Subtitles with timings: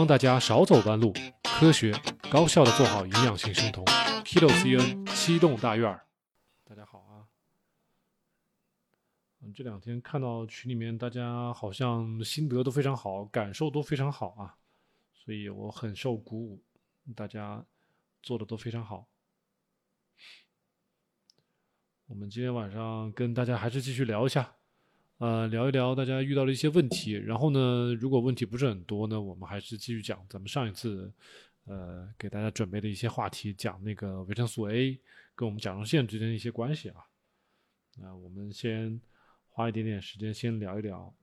[0.00, 1.12] 帮大家少走弯路，
[1.42, 1.92] 科学
[2.30, 3.84] 高效的做好营养性生酮。
[4.24, 6.06] Kilo CN 七栋大院儿，
[6.64, 7.28] 大家好啊！
[9.42, 14.56] 嗯，这两天看到群里面大家好像心得都非常好，感受都非常好啊，
[15.12, 16.62] 所以我很受鼓舞，
[17.14, 17.62] 大家
[18.22, 19.06] 做的都非常好。
[22.06, 24.59] 我们今天晚上跟大家还是继续聊一下。
[25.20, 31.12] 呃，聊一聊大家遇到的一些问题，然后呢，如果问题不是很多呢，我们还是继续讲咱们上一次，
[31.66, 34.98] 呃，给大家准备的一些话题，讲那个维生素 A
[35.34, 37.04] 跟我们甲状腺之间的一些关系啊。
[37.98, 38.98] 那我们先
[39.50, 41.14] 花一点点时间先聊一聊。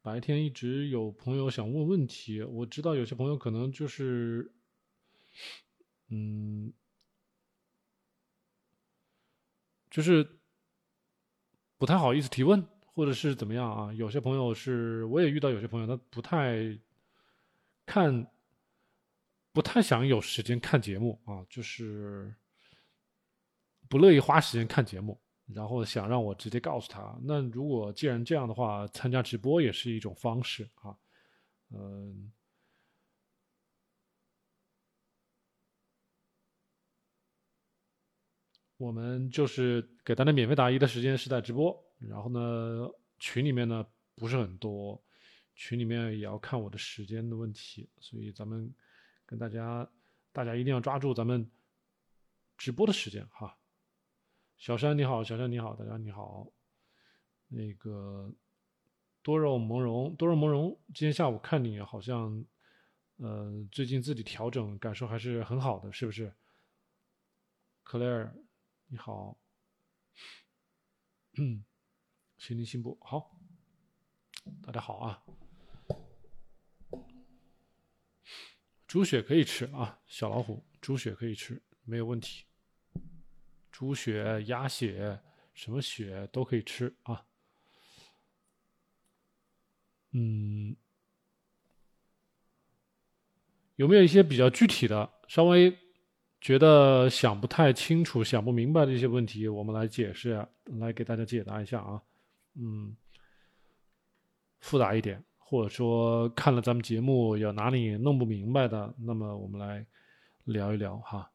[0.00, 4.52] 白天一直有朋友想问问题，我知道有些朋友可能就是，
[6.10, 6.72] 嗯。
[9.90, 10.26] 就是
[11.76, 13.92] 不太好意思提问，或者是怎么样啊？
[13.92, 16.78] 有些朋友是，我也遇到有些朋友，他不太
[17.84, 18.26] 看，
[19.52, 22.34] 不太想有时间看节目啊，就是
[23.88, 27.18] 不乐意花时间看节目，然后想让我直接告诉他。
[27.22, 30.96] 那如果既然这样的话，参加直播也是一种方式啊，
[31.70, 32.32] 嗯。
[38.80, 44.98] 我们就是给大家免费答疑的时间是在直播，然后呢，群里面呢不是很多，
[45.54, 48.72] 群里面也要看我的时间的问题，所以咱们
[49.26, 49.86] 跟大家，
[50.32, 51.46] 大家一定要抓住咱们
[52.56, 53.54] 直播的时间哈。
[54.56, 56.50] 小山你好，小山你好，大家你好，
[57.48, 58.32] 那个
[59.22, 62.42] 多肉萌荣，多肉萌荣，今天下午看你好像，
[63.18, 66.32] 呃，最近自己调整，感受还是很好的，是不是
[67.84, 68.30] ？Claire。
[68.92, 69.38] 你好，
[71.38, 71.64] 嗯，
[72.38, 73.38] 心灵心部好，
[74.64, 75.22] 大家好啊。
[78.88, 82.46] 猪血可以吃啊，小老虎，猪血可以吃，没有问题。
[83.70, 85.20] 猪血、鸭血，
[85.54, 87.24] 什么血都可以吃啊。
[90.10, 90.76] 嗯，
[93.76, 95.78] 有没有一些比较具体的，稍微？
[96.40, 102.02] 觉得想不太清楚、想不明白的一些问题，我们来解释，来给大家解答一下啊。
[102.54, 102.96] 嗯，
[104.60, 109.84] 复杂一点，或者说看了咱们节目有哪里弄不明白的，那么我们来
[110.44, 111.30] 聊一聊哈。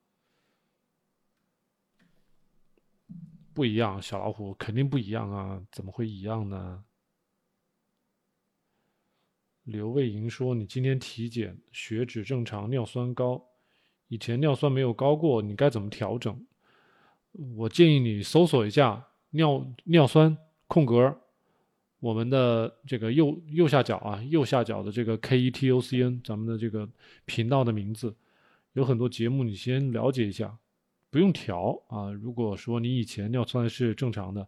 [3.53, 6.83] 不一样，小老虎肯定不一样啊，怎么会一样呢？
[9.63, 13.41] 刘卫莹说：“你今天体检血脂正常，尿酸高。”
[14.07, 16.39] 以前尿酸没有高过，你该怎么调整？
[17.55, 21.19] 我建议你搜索一下尿尿酸空格，
[21.99, 26.88] 我们的这个右右下角啊，右下角的这个 K E T O C N，咱们的这个
[27.25, 28.16] 频道的名字，
[28.73, 30.55] 有很多节目，你先了解一下，
[31.09, 32.11] 不用调啊。
[32.11, 34.47] 如果说你以前尿酸是正常的，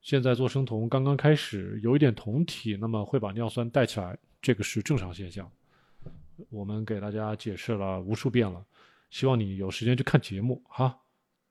[0.00, 5.50] 现在做生酮刚刚开始有一点酮体，那么会把尿酸带起来，这个是正常现象。
[6.48, 8.64] 我们给大家解释了无数遍了。
[9.10, 10.98] 希望你有时间去看节目哈，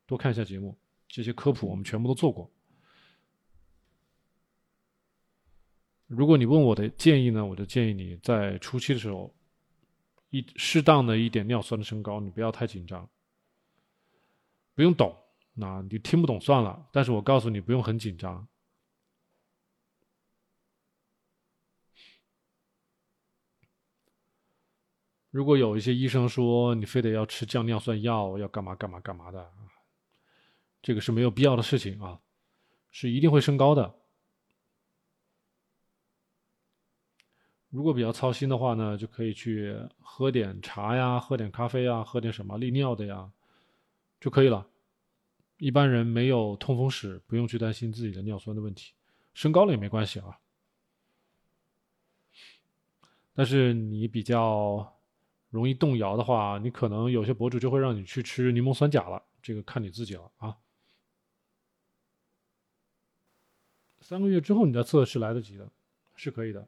[0.06, 0.78] 多看一下节目，
[1.08, 2.52] 这些科普我们全部都做过。
[6.08, 9.34] 如果你问我的建议呢，我就建议你在初期的时候，
[10.30, 13.10] 一适当的一点尿酸的升高，你不要太紧张，
[14.76, 15.16] 不用懂，
[15.54, 16.88] 那你听不懂算了。
[16.92, 18.48] 但是我告诉你，不用很紧张。
[25.35, 29.51] 如果有一些医生说你非得要吃降尿酸药，要干嘛干嘛干嘛的，
[30.81, 32.22] 这个是没有必要的事情啊，
[32.90, 33.94] 是一定会升高的。
[37.68, 43.29] 如果比较操心的话呢，就可以去喝点茶呀，喝点咖啡啊，喝点什么利尿的呀，
[44.22, 44.66] 就可以了。
[45.57, 48.94] 一般人没有痛风史，不用去担心自己的尿酸的问题，
[49.34, 50.40] 升高了也没关系啊。
[53.34, 54.95] 但是你比较。
[55.55, 60.53] 容易动摇的话，你可能有些博主就会让你去吃柠檬酸钾了，这个看你自己了啊。
[64.02, 65.72] 三个月之后你再测是来得及的，
[66.13, 66.67] 是可以的。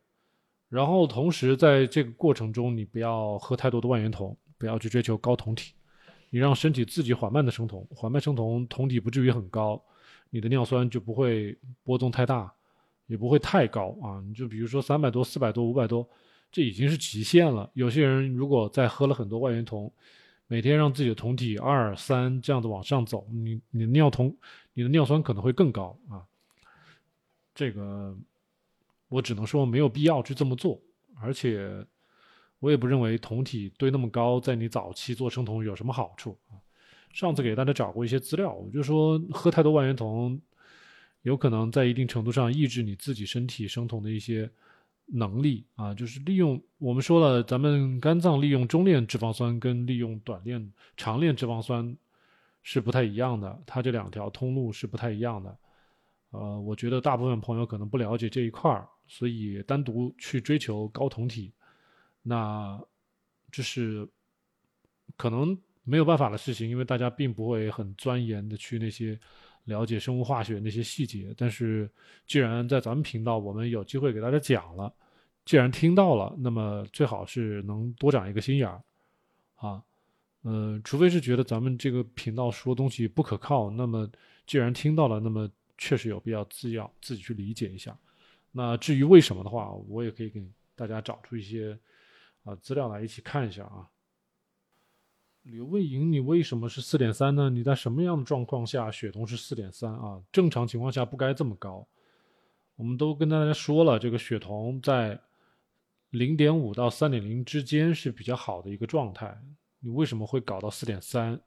[0.70, 5.74] 然后同时在这个过程中，你不要喝太多的万源酮，不要去追求高酮体，
[6.30, 9.84] 你让身体自己缓慢的生酮，缓慢生酮，酮体不至于很高，
[10.30, 12.54] 你的尿酸就不会波动太大，
[13.08, 14.24] 也不会太高啊。
[14.26, 16.10] 你就比如说三百多、四百多、五百多。
[16.52, 17.70] 这已经是极限了。
[17.74, 19.92] 有些人如果再喝了很多万源酮，
[20.48, 24.36] 每天让自己的酮体二三这样子往上走，你你的尿酮、
[24.74, 26.24] 你的尿酸可能会更高啊。
[27.54, 28.16] 这个
[29.10, 30.80] 我只能说没有必要去这么做，
[31.22, 31.86] 而且
[32.60, 36.56] 我也不认为酮体堆那么高，在你早期做生酮有什么好处啊。
[37.12, 40.40] 上次给大家找过一些资料，我就说喝太多万源酮，
[41.24, 44.50] 有可能在一定程度上抑制你自己身体生酮的一些
[45.08, 51.98] 能力啊，就是利用我们说了，咱们肝脏利用中链脂肪酸跟利用短链、长链脂肪酸
[52.62, 55.58] 是不太一样的，它这两条通路是不太一样的。
[56.32, 61.54] 呃，我觉得大部分朋友可能不了解这一块儿，所以单独去追求高酮体，
[62.22, 62.80] 那
[63.52, 64.08] 这是
[65.16, 65.58] 可能。
[65.90, 69.18] 没有办法的事情，因为大家并不会很钻研的去那些
[69.68, 71.34] 了解生物化学那些细节。
[71.38, 71.90] 但是，
[72.26, 74.92] 既然在咱们频道我们有机会给大家讲了，
[75.46, 78.82] 既然听到了，那么最好是能多长一个心眼儿
[79.56, 79.82] 啊。
[80.44, 84.10] 嗯，除非是觉得咱们这个频道说东西不可靠，那么
[84.46, 87.98] 既然听到了，那么确实有必要自要自己去理解一下。
[88.52, 90.42] 那至于为什么的话，我也可以给
[90.76, 91.78] 大家找出一些
[92.44, 93.88] 啊资料来一起看一下啊。
[95.50, 97.50] 刘卫营，你为什么是四点三呢？
[97.50, 100.22] 你在什么样的状况下血酮是四点三啊？
[100.30, 101.88] 正常情况下不该这么高。
[102.76, 105.18] 我们都跟大家说了，这个血酮在
[106.10, 109.42] 零点五到三点零之间是比较好的一个状态。
[109.80, 111.40] 你为什么会搞到四点三？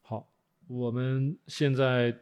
[0.00, 0.28] 好，
[0.66, 2.12] 我们现在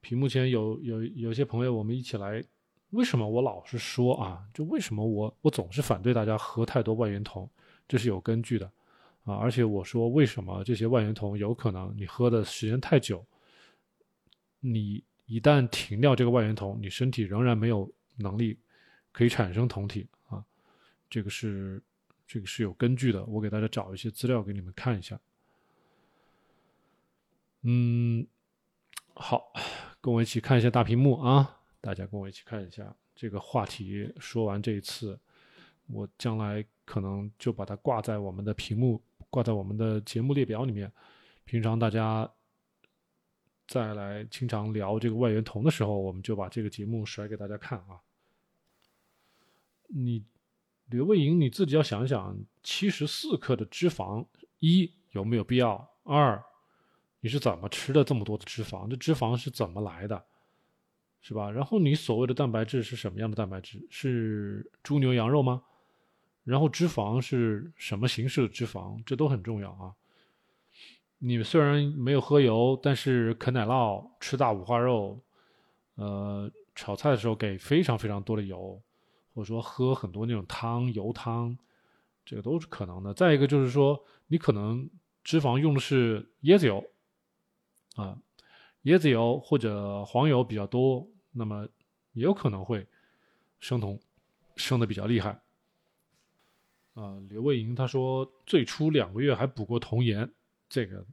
[0.00, 2.42] 屏幕前有有有些朋友，我们一起来。
[2.90, 4.42] 为什么我老是说啊？
[4.54, 7.46] 就为什么我我总是反对大家喝太多外源酮？
[7.86, 8.70] 这是有根据的。
[9.24, 13.24] 啊，而且我说，为什么这些万源酮有可能你喝的时间太久，
[14.60, 18.58] 你一旦停掉这个万源酮，你身体仍然没有能力
[19.12, 20.44] 可以产生酮体啊？
[21.08, 21.82] 这个是
[22.26, 25.18] 这个是有根据的，我给大家找一些资料给你们看一下。
[27.62, 28.26] 嗯，
[29.14, 29.50] 好，
[30.02, 34.12] 跟我一起看一下大屏幕啊，大家跟我一起看一下这个话题。
[34.20, 35.18] 说完这一次，
[35.86, 39.02] 我将来可能就把它挂在我们的屏幕。
[39.34, 40.92] 挂在我们的节目列表里面。
[41.44, 42.30] 平常大家
[43.66, 47.98] 再来经常聊这个外源酮的时候，我们就把这个节目甩给大家看啊。
[49.88, 50.24] 你
[50.86, 54.24] 刘卫营，你自己要想想，七十四克的脂肪，
[54.60, 55.90] 一有没有必要？
[56.04, 56.40] 二
[57.18, 58.88] 你是怎么吃的这么多的脂肪？
[58.88, 60.24] 这脂肪是怎么来的？
[61.22, 61.50] 是吧？
[61.50, 63.84] 然后你所谓的蛋白质是什么样的蛋白质？
[63.90, 65.64] 是猪牛羊肉吗？
[66.44, 69.02] 然后脂肪是什么形式的脂肪？
[69.04, 69.94] 这都很重要啊。
[71.18, 75.18] 你虽然没有喝油，但是啃奶酪、吃大五花肉，
[75.94, 78.78] 呃，炒菜的时候给非常非常多的油，
[79.32, 81.56] 或者说喝很多那种汤、油汤，
[82.26, 83.14] 这个都是可能的。
[83.14, 84.86] 再一个就是说，你可能
[85.22, 86.84] 脂肪用的是椰子油，
[87.96, 88.18] 啊，
[88.82, 91.66] 椰子油或者黄油比较多，那么
[92.12, 92.86] 也有可能会
[93.60, 93.98] 生酮，
[94.56, 95.40] 生的比较厉害。
[96.94, 100.30] 啊，刘卫营他说，最初两个月还补过童颜，
[100.68, 101.04] 这个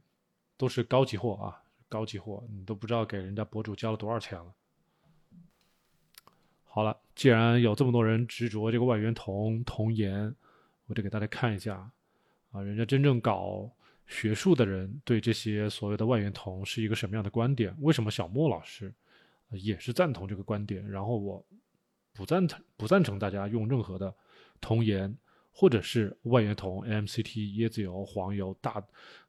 [0.56, 4.54] 都是高级货啊，高级货，你都不知道给人家博主交了多少钱了。
[6.62, 10.32] 好了，既然有这么多人执着这个万源酮、童颜，
[10.86, 11.90] 我就给大家看一下
[12.52, 13.68] 啊，人家真正搞
[14.06, 17.76] 学术的人对这些所谓的万源酮是一个什么样的观点？
[17.80, 18.94] 为什么小莫老师
[19.50, 20.88] 也是赞同这个观点？
[20.88, 21.44] 然后我
[22.12, 24.14] 不赞成，不赞成大家用任何的
[24.60, 25.12] 童颜。
[25.54, 28.82] 或者是万源酮、MCT、椰子油、黄油、大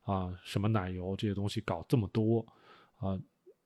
[0.04, 2.46] 啊什么奶油这些东西搞这么多
[2.96, 3.20] 啊，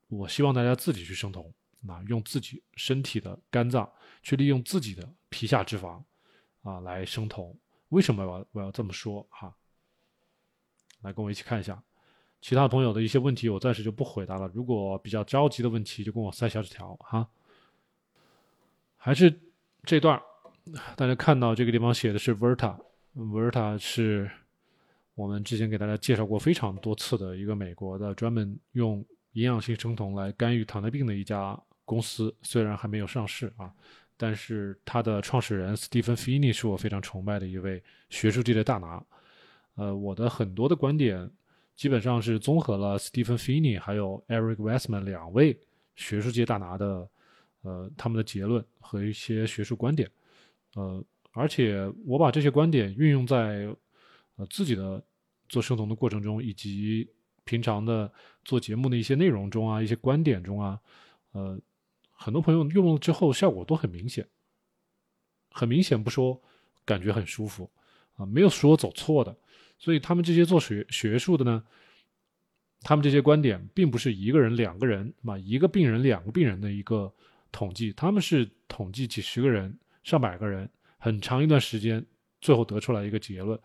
[0.08, 1.54] 我希望大家自己去生酮
[1.88, 3.90] 啊，用自己身体的肝脏
[4.24, 6.04] 去利用自己的皮下脂肪
[6.64, 7.56] 啊来生酮。
[7.90, 9.56] 为什么我我要这么说哈？
[11.02, 11.82] 来跟我一起看一下，
[12.42, 14.52] 其他朋友的一些问题我暂时就不回答了。
[14.54, 17.30] 如果比较着急的问题，就跟我塞小纸条哈。
[18.98, 19.40] 还是
[19.84, 20.20] 这段。
[20.96, 24.30] 大家看到这个地方写的是 Verta，Verta 是
[25.16, 33.72] 我们之前给大家介绍过非常多次的一个美国的专门用营养性生酮来干预糖尿病的一家公司，虽然还没有上市啊，
[34.18, 39.04] 但是它的创始人 Stephen Feeney 是我非常崇拜的一位学术界的大拿。
[39.76, 41.30] 呃，我的很多的观点
[41.76, 45.58] 基本上是综合了 Stephen Feeney 还有 Eric Westman 两位
[45.96, 47.08] 学术界大拿的
[47.62, 50.10] 呃他们的结论和一些学术观点。
[50.78, 53.68] 呃，而且我把这些观点运用在
[54.36, 55.04] 呃自己的
[55.50, 57.10] 做生酮的过程中，以及
[57.46, 58.12] 平常的
[58.46, 60.80] 做节目的一些内容中啊，一些观点中啊，
[61.32, 61.60] 呃，
[62.12, 64.24] 很多朋友用了之后效果都很明显，
[65.50, 66.40] 很明显不说，
[66.86, 67.68] 感觉很舒服
[68.14, 69.36] 啊，没有说走错的。
[69.80, 71.64] 所以他们这些做学学术的呢，
[72.82, 77.12] 他们这些观点并不是一个人、两个人嘛，一个病人、两个病人的一个
[77.52, 79.76] 统计，他们是统计几十个人、
[80.08, 82.04] 上百个人，很长一段时间，
[82.40, 83.60] 最后得出来一个结论。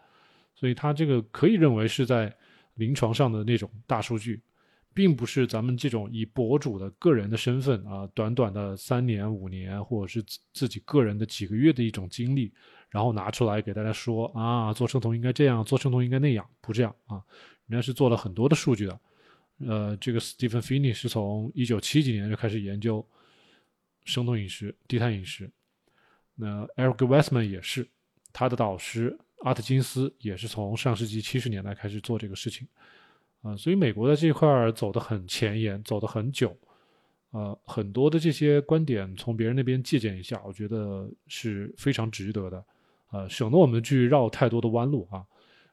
[0.57, 2.37] 所以，他这个可以认为是在
[2.75, 4.43] 临床上的那种大数据，
[4.93, 10.21] 并不是咱们这种以博主的个人的身份啊，短短的三年、五年，或者是
[10.53, 12.53] 自己个人的几个月的一种经历，
[12.91, 17.23] 然后拿出来给大家说啊，做生酮应该这样，做生酮应该那样，不这样啊，
[17.69, 19.01] 人家是做了很多的数据的。
[19.59, 23.07] 呃，这个 Stephen Finney 是从一九七几年就开始研究
[24.05, 25.49] 生酮饮食、低碳饮食。
[26.35, 27.89] 那 Eric Westman 也是，
[28.33, 32.67] 他的导师阿特金斯也是从上世纪七十年代开始做这个事情。
[33.43, 36.57] 啊，所以美国在这一块走得很前沿，走得很久。
[37.31, 42.65] 呃，很多的这些观点从别人那边借鉴一下，我觉得是非常值得的。
[43.11, 45.25] 呃，省得我们去绕太多的弯路啊。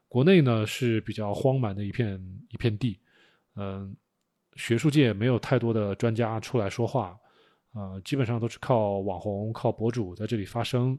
[0.08, 2.98] 国内呢是比较荒蛮的一片一片地。
[3.56, 3.94] 嗯，
[4.56, 7.16] 学术界没有太多的专家出来说话，
[7.72, 10.98] 呃，基本上都是靠网红、靠博主在这里发声。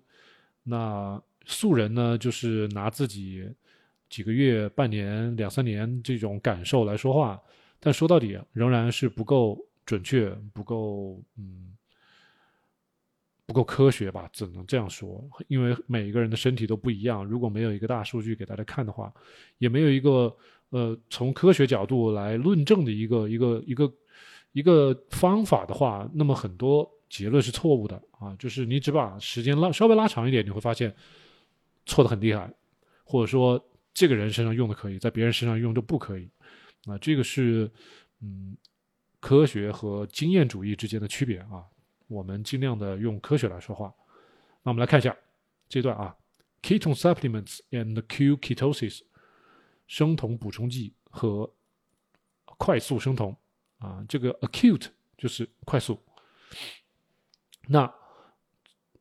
[0.63, 3.49] 那素人呢，就是拿自己
[4.09, 7.41] 几个月、半年、两三年这种感受来说话，
[7.79, 11.75] 但说到底仍然是不够准确，不够嗯，
[13.45, 14.29] 不够科学吧？
[14.31, 17.25] 只能这样说，因为每一个人的身体都不一样。
[17.25, 19.13] 如果没有一个大数据给大家看的话，
[19.57, 20.35] 也没有一个。
[20.73, 23.93] 呃，从科学角度来论证的一个一个一个
[24.51, 28.35] 一个方法的话，那么很多结论是错误的啊。
[28.37, 30.95] 就是你只把时间拉稍微拉长一点，你会发现
[31.85, 32.53] 错的很厉害，
[33.03, 36.29] 或者说这个人身上用的可以，在别人身上用就不可以
[36.85, 36.97] 啊。
[36.97, 37.71] 这个是
[38.21, 38.55] 嗯
[39.19, 41.63] 科学和经验主义之间的区别啊。
[42.07, 43.93] 我们尽量的用科学来说话。
[44.63, 45.15] 那我们来看一下
[45.69, 46.15] 这段啊
[46.61, 49.01] ，ketone supplements and Q ketosis。
[49.87, 51.53] 生酮补充剂和
[52.57, 53.35] 快速生酮
[53.81, 55.99] 啊，这个 acute 就是快速。
[57.67, 57.91] 那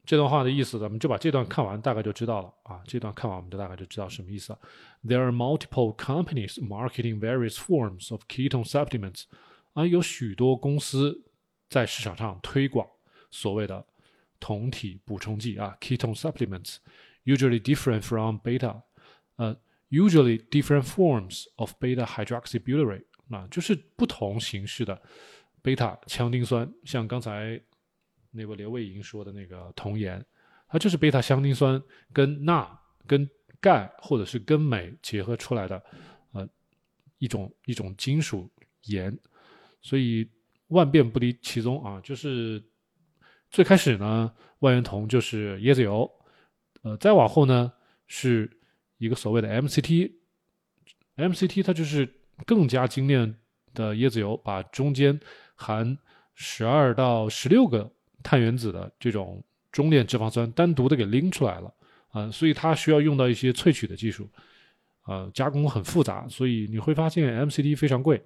[0.04, 2.82] 这段话的意思，咱们就把这段看完，大概就知道了啊。
[2.87, 4.58] 这段看完，我们就大概就知道什么意思了。
[5.04, 9.25] There are multiple companies marketing various forms of ketone supplements
[9.75, 11.22] 啊，有许多公司
[11.68, 12.88] 在市场上推广
[13.30, 13.87] 所谓的
[14.40, 18.82] 酮体补充剂啊，ketone supplements，usually different from beta，
[19.37, 19.56] 呃。
[19.92, 25.00] Usually different forms of beta hydroxybutyrate，啊，就是不同形式的
[25.62, 27.60] 贝塔羟丁酸，像刚才
[28.30, 30.25] 那位刘卫莹说的那个铜盐，
[30.68, 31.82] 它就是贝塔羟丁酸
[32.12, 33.28] 跟钠、跟
[33.60, 35.82] 钙或者是跟镁结合出来的，
[36.32, 36.46] 呃，
[37.18, 38.50] 一种一种金属
[38.84, 39.16] 盐，
[39.80, 40.28] 所以
[40.68, 42.62] 万变不离其宗啊，就是
[43.50, 46.10] 最开始呢，万源酮就是椰子油，
[46.82, 47.72] 呃，再往后呢
[48.06, 48.50] 是。
[49.00, 52.06] 一个所谓的 MCT，MCT 它就是
[52.47, 53.35] 更加精炼
[53.75, 55.18] 的椰子油，把中间
[55.54, 55.97] 含
[56.35, 57.90] 十二到十六个
[58.23, 59.42] 碳原子的这种
[59.73, 61.73] 中链脂肪酸单独的给拎出来了
[62.11, 64.28] 啊，所以它需要用到一些萃取的技术，
[65.06, 68.23] 呃，加工很复杂，所以你会发现 MCT 非常贵，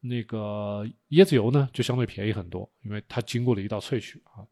[0.00, 4.46] 那个椰子油呢就相对便宜很多，因为它经过了一道萃取啊。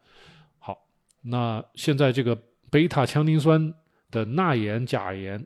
[0.59, 0.87] 好，
[1.23, 2.35] 那现在这个
[2.71, 3.75] 贝塔羟丁酸。
[4.09, 5.45] 的钠盐、钾盐、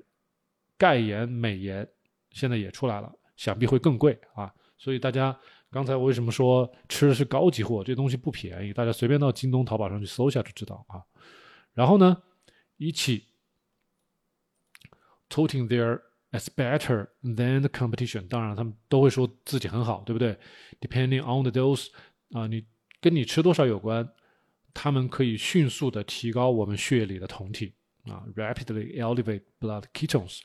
[0.77, 1.89] 钙盐、镁盐，
[2.31, 4.53] 现在也出来了，想必会更贵啊！
[4.79, 5.39] 所以大家
[5.71, 7.83] 刚才我为什么说吃的是高级货？
[7.85, 11.03] 这东西不便宜，大家随便到京东、淘宝上去搜一下就知道啊。
[11.75, 12.23] 然后呢，
[12.77, 13.27] 一起
[15.29, 16.01] touting their
[16.33, 20.39] as better than the competition，当然他们都会说自己很好，对不对
[20.81, 21.89] ？Depending on the dose，
[22.33, 22.67] 啊，你
[23.01, 24.09] 跟你吃多少有关，
[24.73, 27.75] 他们可以迅速的提高我们血液里的酮体。
[28.05, 30.41] 啊，rapidly elevate blood ketones.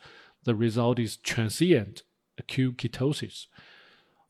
[0.46, 1.98] The result is transient
[2.38, 3.46] acute ketosis.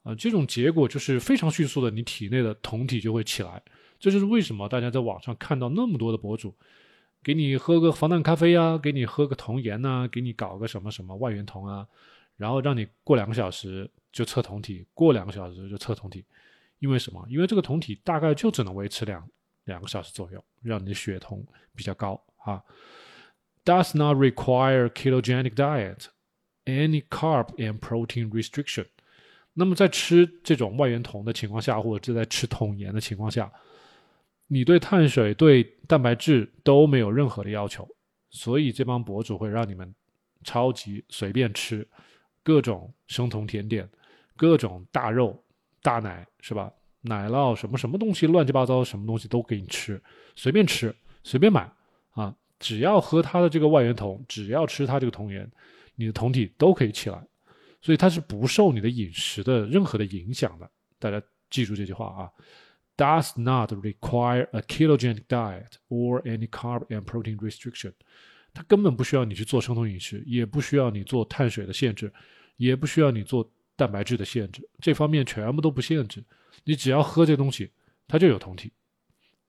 [0.01, 3.61] 啊，这种结果就是非常迅速的，你体内的酮体就会起来。
[3.99, 6.55] 这就是为什么大家在网上看到那么多的博主，
[7.21, 11.87] 给你喝个防弹咖啡啊，给你喝个酮盐呐，给你搞个什么什么外源酮啊，
[12.37, 16.23] 然后让你过两个小时就测酮体，过两个小时就测酮体。
[16.79, 17.25] 因为什么？
[17.29, 19.27] 因为这个酮体大概就只能维持两
[19.63, 21.43] 两个小时左右，让你的血酮
[21.73, 22.61] 比较高啊。
[23.65, 26.05] Does not require ketogenic diet,
[26.65, 28.85] any carb and protein restriction。
[29.53, 33.51] 那么在吃这种外源酮的情况下，或者是在吃酮盐的情况下，
[34.47, 37.87] 你对碳水、对蛋白质都没有任何的要求，
[38.29, 39.93] 所以这帮博主会让你们
[40.43, 41.87] 超级随便吃
[42.43, 43.89] 各种生酮甜点、
[44.35, 45.41] 各种大肉、
[45.81, 46.71] 大奶，是吧？
[47.01, 50.01] 奶酪什么什么东西，乱七八糟什么东西都给你吃，
[50.35, 50.93] 随便吃，
[51.23, 51.71] 随便买
[52.11, 52.35] 啊！
[52.59, 55.49] 只要喝它的这个外源酮，只要吃它这个酮盐，
[55.95, 57.27] 你的酮体都可以起来，
[57.81, 60.69] 所以它是不受你的饮食的任何的影响的。
[60.97, 62.31] 大家记住这句话啊
[62.97, 67.93] does not require a ketogenic diet or any carb and protein restriction。
[68.53, 72.11] 它根本不需要你去做生酮饮食，也不需要你做碳水的限制，
[72.55, 76.23] 也不需要你做蛋白质的限制，这方面全部都不限制。
[76.63, 77.69] 你只要喝这东西，
[78.07, 78.71] 它就有酮体，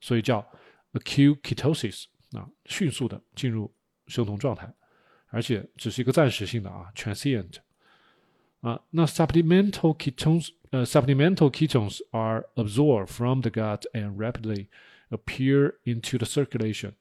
[0.01, 0.45] 所以叫
[0.93, 3.73] acute ketosis 啊，迅速的进入
[4.07, 4.73] 生酮状态，
[5.29, 7.57] 而且只是一个暂时性的啊，transient。
[8.61, 14.67] 啊，那 supplemental ketones，呃，supplemental ketones are absorbed from the gut and rapidly
[15.11, 16.93] appear into the circulation，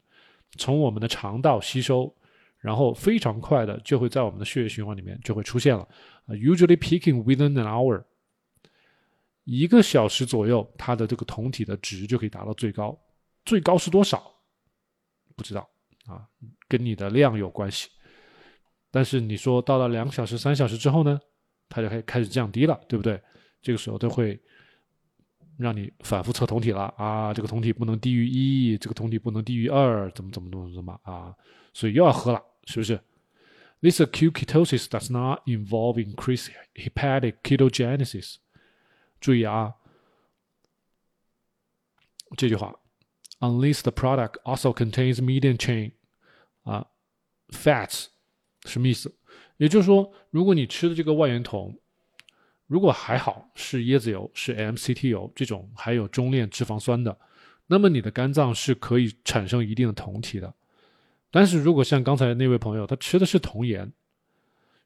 [0.58, 2.16] 从我们的肠道吸收，
[2.60, 5.82] 然后非常快的就会在我们的血液循环里面就会出现了。
[6.28, 8.04] 啊，usually peaking within an hour，
[9.46, 12.96] 一个小时左右，它的这个酮体的值就可以达到最高。
[13.44, 14.35] 最高是多少？
[15.36, 15.70] 不知道
[16.08, 16.28] 啊，
[16.68, 17.90] 跟你的量有关系。
[18.92, 21.20] 但是你说到了两小时、三小时之后呢？
[21.68, 23.20] 它就开开始降低了，对不对？
[23.62, 24.40] 这个时候都会
[25.58, 31.36] 让你反复测酮体了啊，这个酮体不能低于一，这个酮体不能低于二，怎么怎么怎么怎么啊？
[31.74, 33.00] 所以又要喝了，是不是
[33.82, 38.36] ？This acute ketosis does not involve increased hepatic ketogenesis。
[39.20, 39.74] 注意啊，
[42.38, 42.74] 这句话
[43.50, 45.92] ，unless the product also contains medium chain
[46.64, 46.88] 啊
[47.50, 48.08] fats，
[48.66, 49.14] 什么意思？
[49.58, 51.78] 也就是说，如果你吃的这个万源酮，
[52.68, 57.18] 如果还好是椰子油、是 MCT 油这种还有中链脂肪酸的，
[57.68, 60.54] 那么你的肝脏是可以产生一定的酮体的。
[61.32, 63.92] 但是如果像刚才那位朋友，他吃的是酮盐，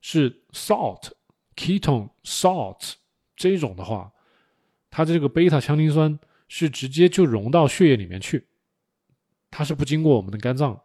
[0.02, 1.12] 是 salt、
[1.56, 2.94] ketone、salt
[3.36, 4.12] 这种的话，
[4.92, 8.48] 它这个贝塔羟丁酸是直接就溶到血液里面去，
[9.52, 10.80] 它是不经过我们的肝脏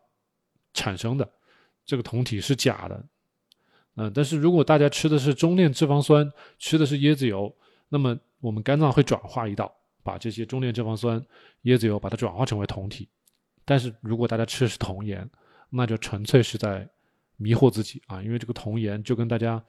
[0.73, 1.31] 产生的，
[1.85, 3.05] 这个酮体是假的。
[3.97, 6.29] 嗯，但是如果大家吃的是中链脂肪酸，
[6.59, 7.55] 吃的是椰子油，
[7.89, 11.25] 那么我们肝脏会转化一道，把这些中链脂肪酸、
[11.63, 13.09] 椰子油把它转化成为酮体。
[13.65, 15.29] 但是如果大家吃的是酮盐，
[15.71, 16.89] 那就纯粹是在
[17.37, 18.23] 迷惑自己啊！
[18.23, 19.63] 因为这个酮盐就跟大家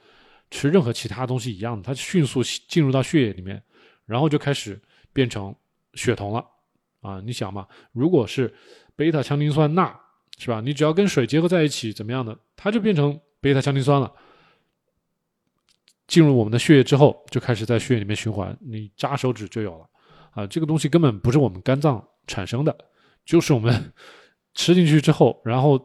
[0.50, 3.62] 吃任何其他东西一样，它迅速进入到血液里面，
[4.06, 4.82] 然后就开始
[5.14, 5.56] 变成
[5.94, 6.46] 血酮了
[7.06, 7.22] 啊！
[7.24, 8.52] 你想嘛，如果是
[8.96, 9.94] 贝塔羟丁酸钠，
[10.38, 10.62] 是吧？
[10.62, 13.20] 你只要跟水结合在一起，怎么样的，它就变成。
[13.42, 14.12] 贝塔羟丁酸了，
[16.08, 18.58] 进入我们的血液之后，就开始在血液里面循环。
[18.60, 19.88] 你扎手指就有了
[20.32, 20.48] 啊！
[20.48, 22.76] 这个东西根本不是我们肝脏产生的，
[23.24, 23.94] 就是我们
[24.56, 25.80] 吃进去之后，然后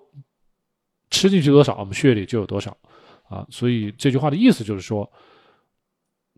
[1.10, 2.74] 吃进去多少，我们血液里就有多少
[3.28, 3.46] 啊！
[3.50, 5.12] 所以这句话的意思就是说，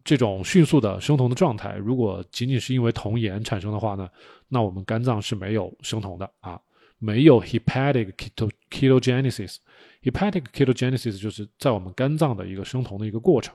[0.05, 4.09] 这种迅速的生酮的状态，如果仅仅是因为酮盐产生的话呢，
[4.49, 6.61] 那我们肝脏是没有生酮的啊，
[6.99, 9.57] 没有 hepatic keto ketogenesis。
[10.03, 13.55] Hepatic ketogenesis 就是在我们肝脏的一个生酮的一个过程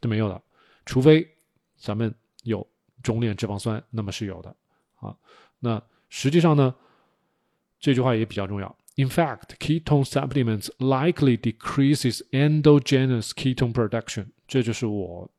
[0.00, 0.40] 都没有的，
[0.84, 1.26] 除非
[1.76, 2.66] 咱们有
[3.02, 4.54] 中链脂肪酸，那么是有的
[4.96, 5.16] 啊。
[5.58, 6.74] 那实际上呢，
[7.80, 8.76] 这句话也比较重要。
[8.96, 14.26] In fact, ketone supplements likely decreases endogenous ketone production。
[14.46, 15.30] 这就是我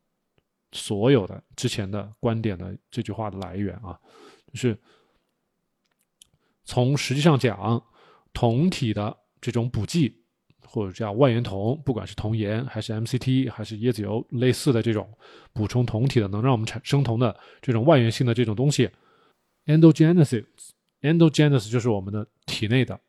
[0.73, 3.97] 所有的之前的观点的这句话的来源啊，
[4.51, 4.77] 就是
[6.65, 7.81] 从实际上讲，
[8.33, 10.19] 酮体的这种补剂。
[10.65, 15.07] 或者叫外源酮，不管是酮盐还是 MCT 还是椰子油，类似的这种
[15.51, 18.89] 补充酮体的，能让我们产生酮的这种外源性的这种东西
[19.67, 22.99] ，endogenesis，endogenesis 就是我们的体内的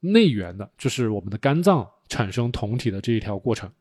[0.00, 3.72] 内源的，就是我们的肝脏产生酮体的这一条过程。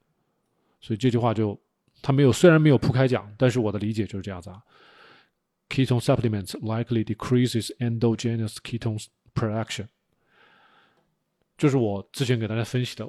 [0.80, 1.60] 所以这句话就
[2.08, 4.64] 它没有，虽然没有铺开讲，但是我的理解就是这样子啊。
[5.68, 9.88] Ketone supplements likely decreases endogenous ketones production。
[11.58, 13.06] 就是我之前给大家分析的，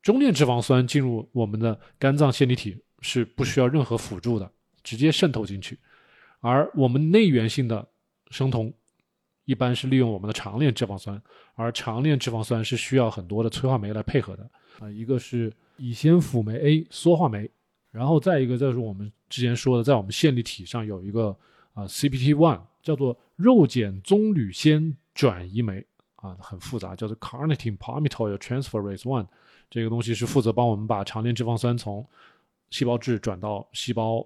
[0.00, 4.48] 中链脂肪酸进入我们的肝脏线粒体是不需要任何辅助的，
[4.84, 5.76] 直接渗透进去。
[6.38, 7.84] 而我们内源性的
[8.30, 8.72] 生酮，
[9.44, 11.20] 一般是利用我们的长链脂肪酸，
[11.56, 17.50] 而长链脂肪酸是需要很多的催化酶来配合的啊，一个是乙酰辅酶 A 缩化酶，
[17.90, 21.36] 然后再一个就是我们之前说的，在我们线粒体上有一个
[21.74, 25.86] 啊 CPT1，叫做肉碱棕榈酰转移酶。
[26.16, 29.26] 啊，很复杂，叫做 carnitine palmitoyl transferase one，
[29.70, 32.06] 这个东西是负责帮我们把长链脂肪酸从
[32.68, 34.22] 细胞质转到细胞，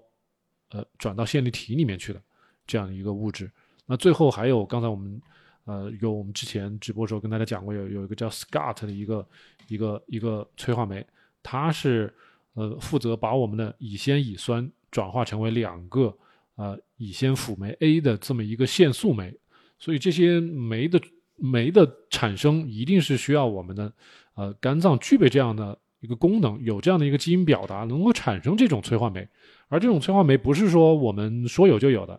[0.71, 2.21] 呃，转到线粒体里面去的
[2.67, 3.49] 这样一个物质。
[3.85, 5.21] 那最后还有刚才我们，
[5.63, 9.25] 呃，有我们之前直播时候跟大家讲过，有有一个叫 SCAT 的一个
[9.69, 11.07] 一个一个催化酶，
[11.41, 12.13] 它是
[12.55, 16.17] 呃负责把我们的乙酰乙酸转化成为两个
[16.55, 19.37] 呃乙酰辅酶 A 的这么一个腺素酶，
[19.77, 20.99] 所以这些酶的。
[21.37, 23.91] 酶的产生一定是需要我们的，
[24.35, 29.27] 呃，肝脏具备这样的一个功能，有这样的一个基因表达，能够产生这种催化酶。
[29.67, 32.17] 而这种催化酶不是说我们说有就有的，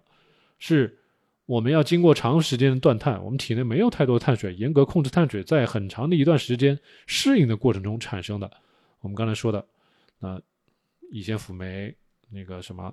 [0.59, 0.99] 是
[1.47, 8.51] 我们要经过长时间的断碳，我们体内没有太多碳水，严格控制碳水，在很长的一段时间适应的过程中产生的。
[9.01, 9.67] 我们刚才说的，
[10.19, 10.41] 那
[11.11, 11.97] 乙酰辅酶
[12.31, 12.93] 那个什么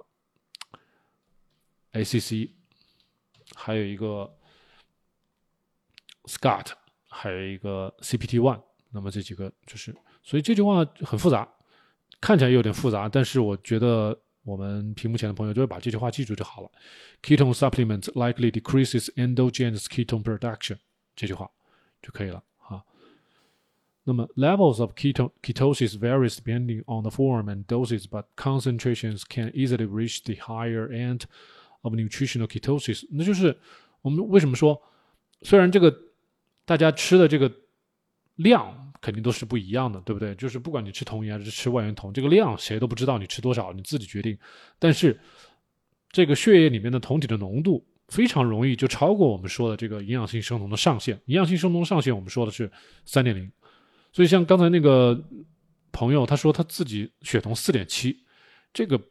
[1.93, 2.51] ACC，
[3.55, 4.35] 还有一个
[6.25, 6.71] Scott，
[7.09, 11.47] 还有一个 CPT one，那么这几个就是，所以这句话很复杂，
[12.21, 14.19] 看起来有点复杂，但是我觉得。
[14.45, 16.69] 我们屏幕前的朋友就会把这句话记住就好了。
[17.21, 20.79] Ketone supplements likely decreases endogenous ketone production，
[21.15, 21.49] 这句话
[22.01, 22.43] 就可以了。
[24.03, 29.85] 那么 levels of ketone ketosis varies depending on the form and doses, but concentrations can easily
[29.85, 31.21] reach the higher end
[31.81, 33.05] of nutritional ketosis。
[33.11, 33.57] 那就是
[34.01, 34.81] 我们为什么说，
[35.41, 35.93] 虽然这个
[36.65, 37.51] 大家吃的这个
[38.35, 38.79] 量。
[39.03, 40.33] 肯定都是不一样的，对不对？
[40.35, 44.37] 就是不管你吃铜盐还是吃万源酮，这个量谁都不知道你吃多少，你自己决定。
[44.79, 45.19] 但是
[46.09, 51.19] 这个血液里面的酮体的浓度非常容易就超过我们说的这个营养性生酮的上限。
[51.25, 52.71] 营养性生酮上限我们说的是
[53.03, 53.51] 三点零，
[54.13, 55.21] 所以像刚才那个
[55.91, 58.23] 朋友他说他自己血酮四点七，
[58.71, 59.01] 这个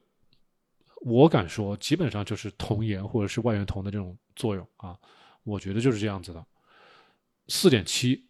[1.03, 4.97] 我敢说基本上就是酮盐或者是外源酮的这种作用啊，
[5.43, 6.47] 我觉得就是这样子的，
[7.49, 8.25] 四点七。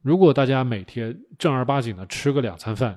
[0.00, 2.96] 如果大家每天正儿八经的吃个两餐饭，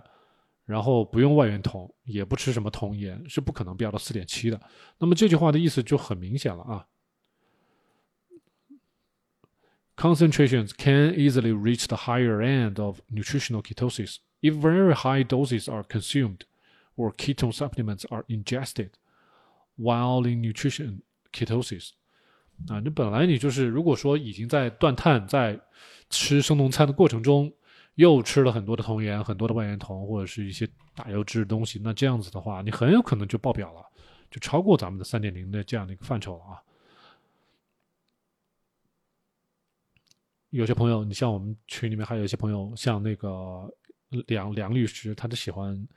[0.63, 4.62] 然后不用外源酮，也不吃什么酮盐，是不可能飙到四点七的。
[5.00, 6.86] 那么这句话的意思就很明显了啊。
[10.00, 16.46] Concentrations can easily reach the higher end of nutritional ketosis if very high doses are consumed
[16.96, 18.92] or ketone supplements are ingested
[19.76, 21.02] while in nutrition
[21.34, 21.90] ketosis。
[22.70, 25.60] 啊，你本来你就是如果说已经在断碳在
[26.10, 27.52] 吃生酮餐的过程中，
[27.96, 33.86] 又吃了很多的酮盐、很多的万源酮或者是一些大油脂的东西，那这样子的话，你很有可能就爆表了，
[34.32, 36.64] 就超过咱们的三点零的这样的一个范畴了啊。
[40.50, 43.72] 有些朋友，你像我们群里面还有一些朋友，像那个
[44.28, 45.88] 梁梁律师，他就喜欢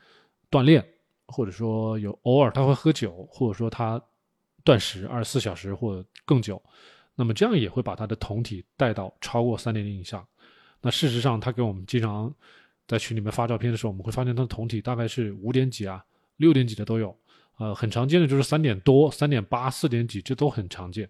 [0.50, 0.86] 锻炼，
[1.26, 4.02] 或者说有偶尔他会喝酒，或者说他
[4.62, 6.62] 断食二十四小时或更久。
[7.14, 10.26] 那么这样也会把他的酮体带到超过三点零以上。
[10.80, 12.34] 那事实上，他给我们经常
[12.86, 16.04] 在群里面发照片的时候，我们会发现他的酮体大概是五点几啊、
[16.38, 17.16] 六点几的都有。
[17.58, 21.08] 呃，很常见的就是三点多、三点八、四点几，这都很常见。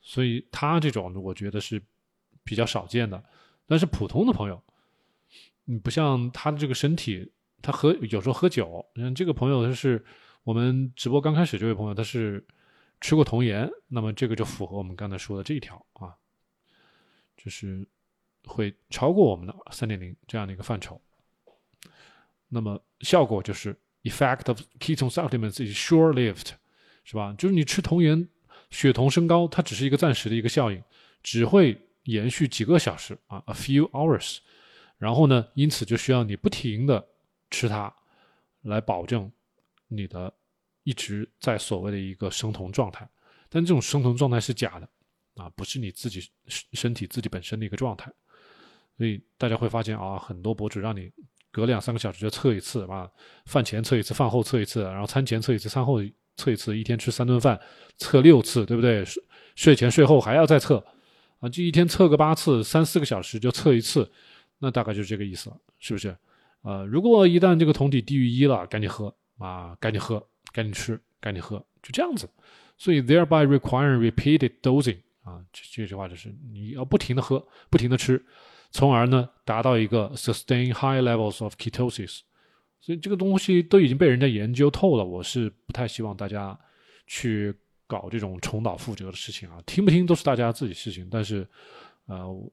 [0.00, 1.80] 所以他这种我觉得是
[2.48, 3.22] 比较少见的。
[3.66, 4.62] 但是普通的朋友，
[5.66, 7.30] 你不像他的这个身体，
[7.60, 8.84] 他喝有时候喝酒。
[8.94, 10.02] 嗯，这个朋友他是
[10.44, 12.42] 我们直播刚开始这位朋友，他是。
[13.00, 16.10] 吃过童颜，那么这个就符合我们刚才说的这一条啊，
[17.36, 17.86] 就是
[18.44, 21.00] 会超过我们的三点零这样的一个范畴。
[22.48, 26.48] 那么效果就是 effect of ketone supplements is short-lived，
[27.04, 27.32] 是吧？
[27.38, 28.28] 就是你吃童颜，
[28.70, 30.82] 血酮升高，它只是一个暂时的一个效应，
[31.22, 34.38] 只会延续几个小时啊，a few hours。
[34.96, 37.06] 然后呢，因此就需要你不停的
[37.50, 37.94] 吃它，
[38.62, 39.30] 来保证
[39.86, 40.32] 你的。
[40.84, 43.06] 一直在所谓的一个生酮状态，
[43.50, 44.88] 但这种生酮状态是假的，
[45.34, 48.10] 啊，不是你自己身体自己本身的一个状态，
[48.96, 51.12] 所以大家会发现啊，很多博主让你
[51.50, 53.06] 隔两三个小时就测一次，啊，
[53.44, 56.00] 饭前测一次，饭后测一次，然后餐前测一次，餐后
[56.38, 57.60] 测一次，一天吃三顿饭，
[57.98, 59.04] 测六次，对不对？
[59.04, 59.22] 睡
[59.56, 60.82] 睡前睡后还要再测，
[61.40, 64.10] 啊，就一天测个八次，三四个小时就测一次，
[64.58, 66.16] 那大概就是这个意思了，是不是？
[66.62, 70.26] 呃，如果一旦这个酮体低于一了，赶紧喝啊，赶紧喝。
[70.50, 72.26] 赶紧吃，赶紧喝，就这样子。
[72.78, 78.24] 所以，thereby requiring repeated dosing 啊，这这句话就是你要不停的喝，不停的吃，
[78.70, 82.20] 从而呢达到一个 sustain high levels of ketosis。
[82.80, 86.58] 所以这个东西都已经被人家研究透了，我是不太希望大家
[87.06, 87.54] 去
[87.88, 89.60] 搞这种重蹈覆辙的事情啊。
[89.66, 91.44] 听不听都是大家自己事情，但是
[92.06, 92.52] 呃，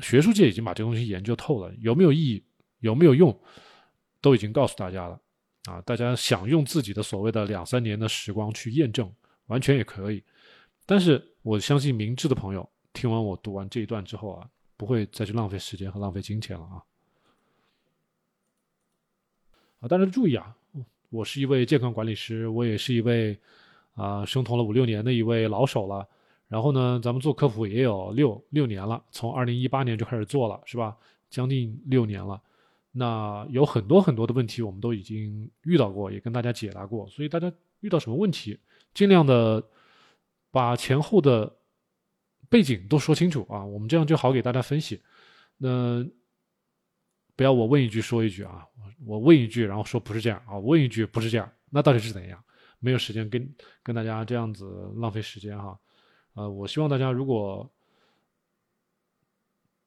[0.00, 2.42] 学术界已经把这东西研究透了，有没有意义，
[2.80, 3.38] 有没有用，
[4.20, 5.20] 都已经告诉大家了。
[5.66, 9.08] 啊，大家想用自己的所谓的两三年的时光去验证，
[9.46, 10.20] 完全也可以。
[10.84, 16.82] 但是我相信明智的朋友听完我读完这一段之后啊，不会再去浪费时间和浪费金钱了啊。
[19.78, 20.56] 啊，大家注意啊，
[21.10, 23.38] 我是一位健康管理师，我也是一位
[23.94, 26.06] 啊生酮了五六年的一位老手了。
[26.48, 30.94] 然后呢，咱们做科普也有六六年了，从二零一八年就开始做了，是吧？
[31.30, 32.38] 将近六年了。
[32.90, 37.08] 那有很多很多的问题，我们都已经遇到过，也跟大家解答过。
[37.08, 37.50] 所以大家
[37.80, 38.58] 遇到什么问题，
[38.92, 39.64] 尽量的
[40.50, 41.50] 把前后的
[42.50, 45.00] 背景都说清楚啊，我们这样就好给大家分析。
[45.56, 46.06] 那
[47.34, 48.66] 不要我问一句说一句啊，
[49.06, 52.38] 我问一句然后说不是这样啊，问一句不是这样，那到底是怎样？
[52.82, 55.78] 没有时间跟跟大家这样子浪费时间哈。
[56.34, 57.70] 呃，我希望大家如果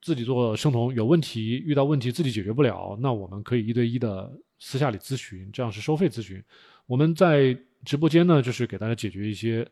[0.02, 6.42] 自己做生酮有问题，遇到问题自己解决不了，那我们可以一对一的私下里咨询，这样是收费咨询。
[6.86, 9.68] 我们在直播间呢，就是给大家解决一些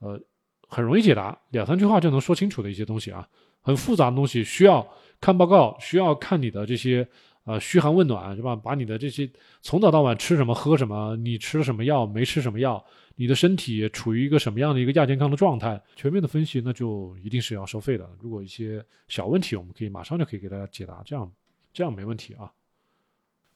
[0.00, 0.20] 呃
[0.68, 3.26] 很容易解答，两三句话就能说清楚的一些东西啊。
[3.62, 4.86] 很复杂的东西需要
[5.20, 7.08] 看报告，需要看你的这些
[7.46, 8.54] 呃嘘寒问暖是吧？
[8.54, 9.26] 把你的这些
[9.62, 12.84] 从早到晚吃什么喝什么，你吃了什么药没吃什么药。
[13.18, 15.80] 你的身体处于一个什么样的一个亚健康的状态？
[15.94, 18.06] 全面的分析，那就一定是要收费的。
[18.20, 21.32] 如果一些小问题，我们可以马上就可以给大家解答，这样
[21.72, 22.52] 这样没问题啊。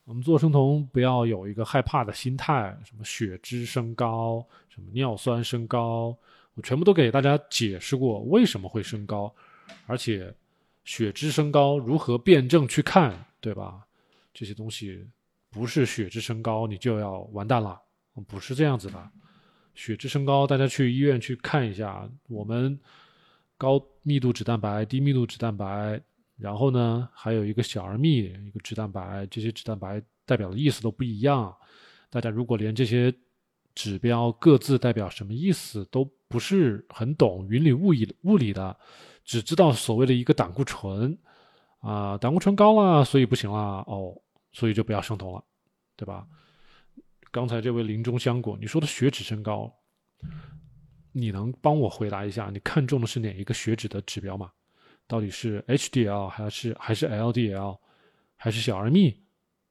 [0.04, 6.16] 我们做生酮不要有一个害怕的心态，什么血脂升高，什么尿酸升高，
[6.54, 9.30] 我全部都给大家解释过为什么会升高，
[9.86, 10.32] 而且
[10.84, 13.86] 血脂升高如何辩证去看，对吧？
[14.32, 15.06] 这些东西
[15.50, 17.80] 不是血脂升高你就要完蛋了，
[18.26, 19.10] 不是这样子的。
[19.74, 22.08] 血脂升高，大家去医院去看一下。
[22.28, 22.78] 我们
[23.56, 26.00] 高密度脂蛋白、低密度脂蛋白，
[26.36, 31.54] 然后呢，还有一个小而密一个脂蛋白，这些脂蛋白代表的意思都不一样。
[32.10, 33.14] 大家如果连这些
[33.74, 38.76] 指标各自代表什么意思都不是很懂，云里雾里物理的，
[39.30, 41.16] 只知道所谓的一个胆固醇
[41.78, 44.12] 啊，胆固醇高了，所以不行了哦，
[44.50, 45.44] 所以就不要生酮了，
[45.94, 46.26] 对吧？
[47.30, 49.72] 刚才这位林中香果，你说的血脂升高，
[51.12, 52.50] 你能帮我回答一下？
[52.50, 54.50] 你看中的是哪一个血脂的指标吗？
[55.06, 57.78] 到底是 HDL 还是还是 LDL，
[58.34, 59.16] 还是小而密，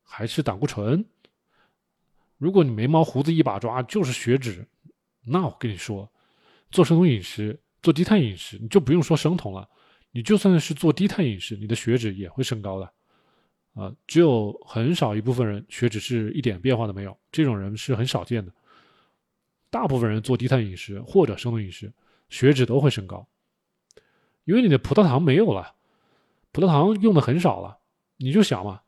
[0.03, 1.03] 还是胆固醇？
[2.37, 4.65] 如果你眉毛胡子一把抓就是血脂，
[5.25, 6.09] 那我跟你说，
[6.71, 9.67] 做生酮饮食，做低碳饮食，你就不用说生酮了，
[10.11, 12.91] 你就算是做低碳饮食，你的血脂也会升高的。
[13.75, 18.51] 啊，只有很少一部分人血脂是一点变化都没有，这种人是很少见的。
[19.69, 21.93] 大部分人做低碳饮食或者生酮饮食，
[22.29, 23.25] 血脂都会升高，
[24.43, 25.75] 因为你的葡萄糖没有了，
[26.51, 27.77] 葡萄糖用的很少了。
[28.17, 28.81] 你就想嘛，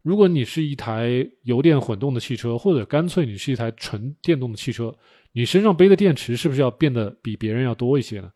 [0.00, 4.96] 如果你是一台油电混动的汽车，或者干脆你是一台纯电动的汽车，
[5.32, 8.32] 你身上背的电池是不是要变得比别人要多一些呢？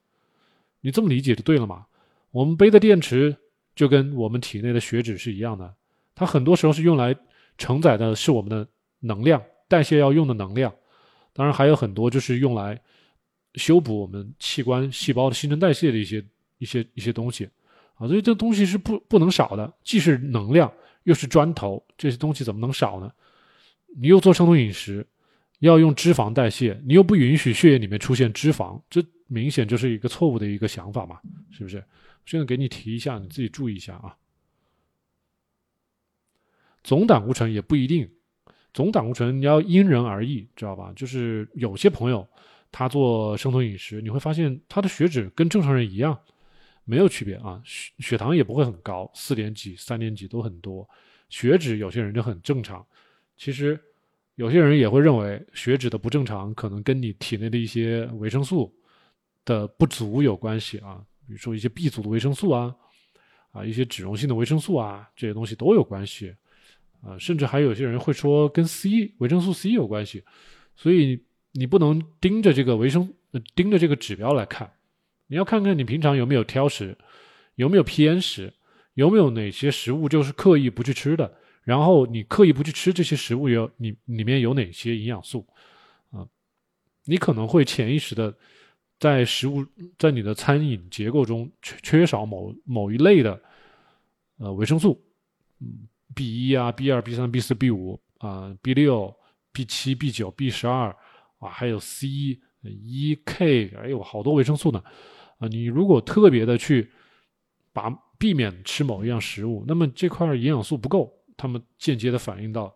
[0.82, 1.86] 你这么理解就对了嘛。
[2.30, 3.34] 我们背的电池
[3.74, 5.74] 就跟我们体内的血脂是一样的。
[6.14, 7.16] 它很多时候是用来
[7.56, 8.68] 承载的是我们的
[9.00, 10.70] 能量，代谢要用的能量，
[11.32, 12.78] 当然还有很多就是用来
[13.54, 16.22] 修补我们器官细胞的新陈代谢的一些
[16.58, 17.48] 一些一些东西
[17.94, 20.70] 啊，所以这东西是不不能少的，既是能量
[21.04, 23.10] 又是砖头，这些东西怎么能少呢？
[23.94, 25.06] 你又做生酮饮食，
[25.66, 31.20] 要用脂肪代谢，你又不允许血液里面出现脂肪，这明显就是一个错误的一个想法嘛，
[31.50, 31.82] 是不是？
[32.26, 34.16] 现在给你提一下，你自己注意一下啊。
[36.82, 38.10] 总胆固醇也不一定，
[38.74, 40.92] 总胆固醇你要因人而异，知道吧？
[40.96, 42.28] 就是有些朋友
[42.72, 46.18] 他做生酮饮食，你会发现他的血脂跟正常人一样，
[46.84, 50.88] 没有区别啊，血血糖也不会很高，四点几、三点几都很多，
[51.28, 52.84] 血脂有些人就很正常。
[53.36, 53.80] 其实
[54.36, 58.72] 有些人也会认为血脂的不正常可能跟你体内的一些维生素
[59.44, 62.74] 的不足有关系啊，比如说一些 B 族的维生素啊，
[63.50, 66.34] 啊一些脂溶性的维生素啊，这些东西都有关系。
[67.02, 70.22] 啊，甚至还有些人会说跟 C 维生素 C 有关系，
[70.76, 73.12] 所以你不能盯着这个维生，
[73.56, 74.70] 盯着这个指标来看，
[75.26, 76.96] 你要看看你平常有没有挑食，
[77.56, 78.54] 有没有偏食，
[78.94, 81.34] 有没有哪些食物就是刻意不去吃的，
[81.64, 85.46] 然后你刻意不去吃这些食物有你里面有哪些营养素，
[86.10, 86.26] 啊，
[87.04, 88.34] 你可能会潜意识的
[88.98, 89.66] 在食物
[89.98, 93.42] 在你的餐饮结构中缺缺少某某一类的
[94.38, 95.00] 呃维生素，
[95.60, 95.88] 嗯。
[96.14, 99.16] B 一啊，B 二、B 三、B 四、B 五啊，B 六、
[99.50, 100.94] B 七、B 九、B 十二
[101.38, 102.06] 啊，还有 C、
[102.60, 104.84] E、K，哎呦，好多维生素呢
[105.38, 105.48] 啊！
[105.48, 106.90] 你如果特别的去
[107.72, 111.10] 把避免吃某一样食物，那么这块营养素不够，
[111.42, 112.72] 他们间接的反映到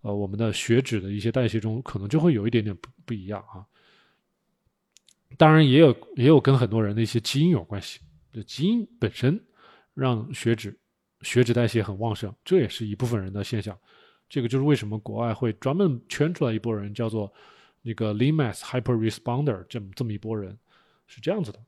[0.00, 3.64] 呃我们的血脂的一些代谢中，可能就会有一点点不不一样啊。
[5.36, 8.00] 当然，也有也有跟很多人的一些基因有关系，
[8.32, 9.40] 就基因本身
[9.94, 10.76] 让血脂。
[11.22, 13.78] 血脂代谢很旺盛，这也是一部分人的现象。
[14.28, 17.32] 这个就是为什么国外会专门圈出来一波人，叫做
[17.82, 20.58] 那个 LeMass hyper responder，这么这么一波人
[21.06, 21.62] 是这样子的。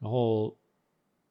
[0.00, 0.56] 然后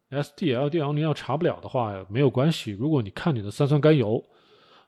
[0.09, 4.23] S D L D L 你要查不了的话没有关系，如果你看你的三酸甘油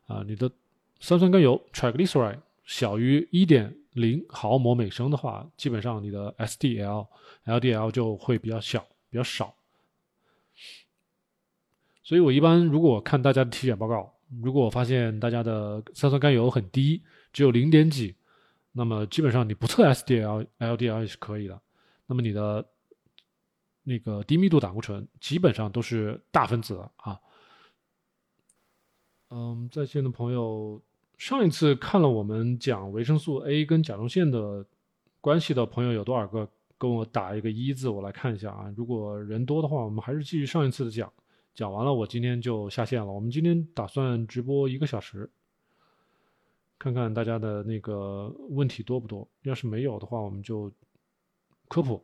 [0.08, 0.52] 啊，你的
[1.00, 7.08] 三酸甘油 triglyceride 小于一点零毫摩每升的话，基本上你的 S D L
[7.46, 9.54] L D L 就会比较小，比较少。
[12.04, 18.16] 所以我一般如果看大家的体检报告，如果我发现大家的三酸甘油很低，只有零点几，
[18.72, 21.62] 那么基本上你不测 SDL、LDL 也是可以的。
[22.08, 22.66] 那么你的
[23.84, 27.20] 那个低密度胆固醇基本上都是大分子啊。
[29.30, 30.82] 嗯，在线的朋友，
[31.18, 34.66] 上一次看了我们讲维生素 A 跟甲状腺的
[35.20, 36.48] 关系的朋友有多少个？
[36.78, 38.74] 跟我打一个一字，我来看一下啊。
[38.76, 41.14] 如果人多的话，我们还是继续上一次的讲。
[41.54, 43.06] 讲完了，我今天就下线了。
[43.06, 45.30] 我们今天打算直播一个小时，
[46.80, 49.30] 看看大家的那个问题多不多。
[49.44, 50.72] 要是没有的话，我们就
[51.68, 52.04] 科普。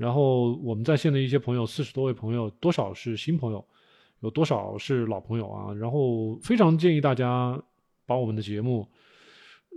[0.00, 3.62] 然后我们在线的一些朋友，四十多位朋友，多少是新朋友，
[4.20, 5.74] 有多少是老朋友啊？
[5.74, 7.62] 然后非常建议大家
[8.06, 8.88] 把我们的节目，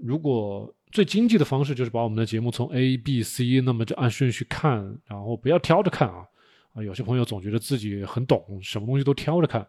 [0.01, 6.25] 如果最经济的方式就是把我们的节目从 A、B、C 那么就按顺序看，然后不要挑着看啊。
[6.71, 9.67] 啊，有些朋友总觉得自己很懂，什么东西都挑着看，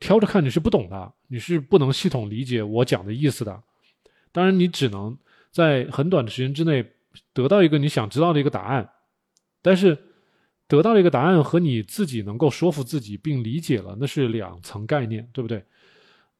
[0.00, 3.62] 挑着看你是不懂的，你是不能系统理解我讲的意思的。
[4.32, 5.16] 当然，你只能
[5.52, 6.84] 在很短的时间之内
[7.32, 8.90] 得到一个你想知道的一个答案，
[9.66, 9.98] 但是
[10.68, 15.60] 得到了一个答案和你自己能够说服自己并理解了，那是两层概念，对不对？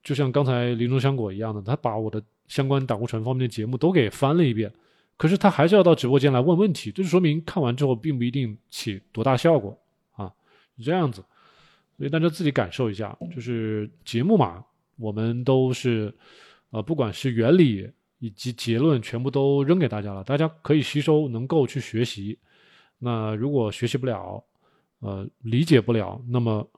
[0.00, 4.72] 就像刚才林中香果一样的，他把我的相关胆固醇方面的节目都给翻了一遍，
[5.16, 9.76] 可是他还是要到直播间来问问题，这就说明看完之后并不一定起多大效果
[10.12, 10.32] 啊，
[10.78, 10.84] 是。
[10.84, 11.20] 这样子，
[11.98, 14.64] 所以大家自己感受一下，就是节目嘛，
[14.98, 16.14] 我们都是，
[16.70, 22.38] 呃，不管是原理以及结论，全部都扔给大家了，大家可以吸收，能够去学习。
[22.98, 24.42] 那如果学习不了，
[25.00, 26.68] 呃，理解不了，那么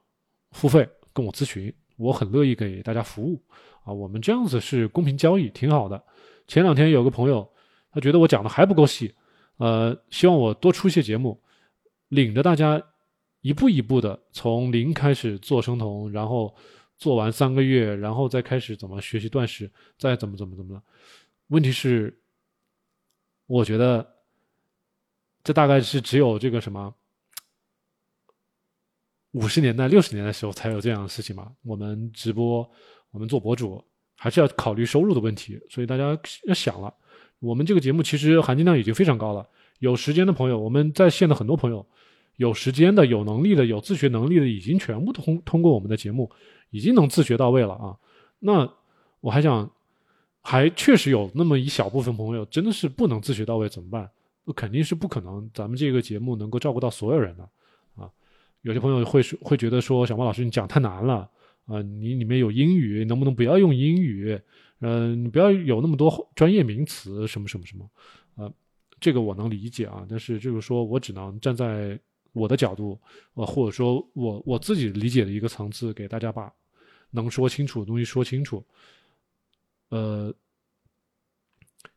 [0.53, 3.43] 付费跟我咨询，我很乐意给大家服务
[3.85, 3.93] 啊。
[3.93, 6.03] 我们这样子是公平交易，挺好的。
[6.47, 7.49] 前两天有个朋友，
[7.91, 9.15] 他觉得我讲的还不够细，
[9.59, 11.41] 呃，希望我多出一些节目，
[12.09, 12.83] 领着大家。
[13.41, 16.53] 一步一步的从零开始做生酮，然后
[16.97, 20.83] 做完三个月，然后再开始怎么学习断食，再怎么怎么怎么的。
[21.47, 22.21] 问题是，
[23.47, 24.05] 我觉得
[25.49, 26.95] 这大概是只有这个什么
[29.31, 31.51] 五十年代、六十年代时候才有这样的事情嘛。
[31.63, 32.71] 我们直播，
[33.11, 33.83] 我们做博主，
[34.15, 36.93] 还是要考虑收入的问题，所以大家要想了。
[37.39, 39.49] 我们这个节目其实含金量已经非常高了。
[39.79, 41.87] 有时间的朋友，我们在线的很多朋友。
[42.37, 46.31] 有时间的、有能力的、有自学能力的，已经全部通通过我们的节目，
[46.69, 47.97] 已经能自学到位了啊！
[48.39, 48.71] 那
[49.21, 49.73] 我还想，
[50.43, 54.11] 还确实有那么一小部分朋友真的是不能自学到位，怎么办？
[54.53, 57.49] 肯定是不可能，咱们这个节目能够照顾到所有人的
[57.97, 58.11] 啊！
[58.63, 61.31] 有些朋友会会觉得说，小猫老师你讲太难了
[61.67, 61.83] 啊！
[61.83, 64.41] 你里面有英语，能不能不要用英语？
[64.81, 67.91] 嗯，你不要有那么多专业名词，什么什么什么
[68.37, 68.53] 啊？
[69.01, 71.99] 这个我能理解啊，但是就是说我只能站在。
[72.35, 72.97] 我的角度，
[73.35, 76.53] 呃，或者说我我自己理解的一个层次，给大家把
[77.11, 78.65] 能说清楚的东西说清楚。
[79.89, 80.33] 呃，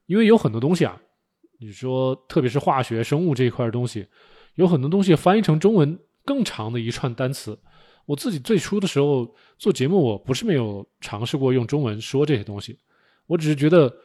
[0.07, 0.99] 因为有很多东西啊，
[1.61, 4.07] 你说特别是化学、生物这一块的东西，
[4.55, 7.57] 有很多东西翻译成中文更长的一串单词。
[8.07, 12.79] 我自己最初的时候做节目，我不是没有尝试过用中文说这些东西，
[13.27, 13.95] 我只是觉得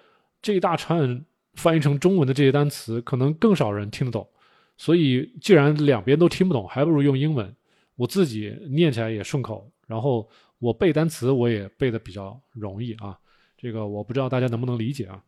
[0.43, 4.29] 这一大串翻译成中文的这些单词，可能更少人听得懂。
[4.77, 7.57] 所以，既然两边都听不懂，还不如用英文。
[7.95, 13.19] 我自己念起来也顺口，然后我背单词我也背的比较容易啊。
[13.57, 15.19] 这个我不知道大家能不能理解啊，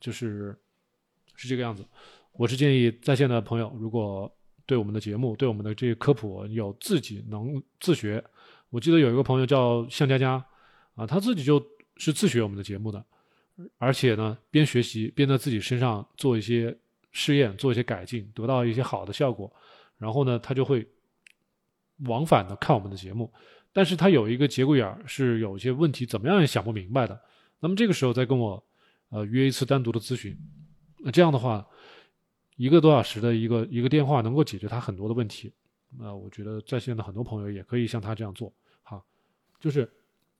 [0.00, 0.58] 就是
[1.38, 1.82] 是这个样子。
[2.32, 4.30] 我是建议在线的朋友，如果
[4.66, 8.22] 对我们的节目、对我们的这些科普有自己能自学，
[8.68, 10.44] 我记得有一个朋友叫向佳佳
[10.94, 11.64] 啊，他自己就
[11.96, 13.02] 是自学我们的节目的，
[13.78, 16.76] 而且呢，边学习边在自己身上做一些。
[17.10, 19.50] 试验做一些改进，得到一些好的效果，
[19.96, 20.86] 然后呢，他就会
[22.04, 23.32] 往返的看我们的节目，
[23.72, 27.18] 但是他有一个节骨眼儿，是有一些问题，怎么样也想不明白的。
[27.60, 28.62] 那么这个时候再跟我
[29.08, 30.38] 呃约一次单独的咨询，
[30.98, 31.66] 那这样的话，
[32.56, 35.52] 一个多小时的一个一个电话能够解决他很多的问题。
[35.98, 39.02] 那我觉得在线的很多朋友也可以像他这样做，哈，
[39.60, 39.90] 就是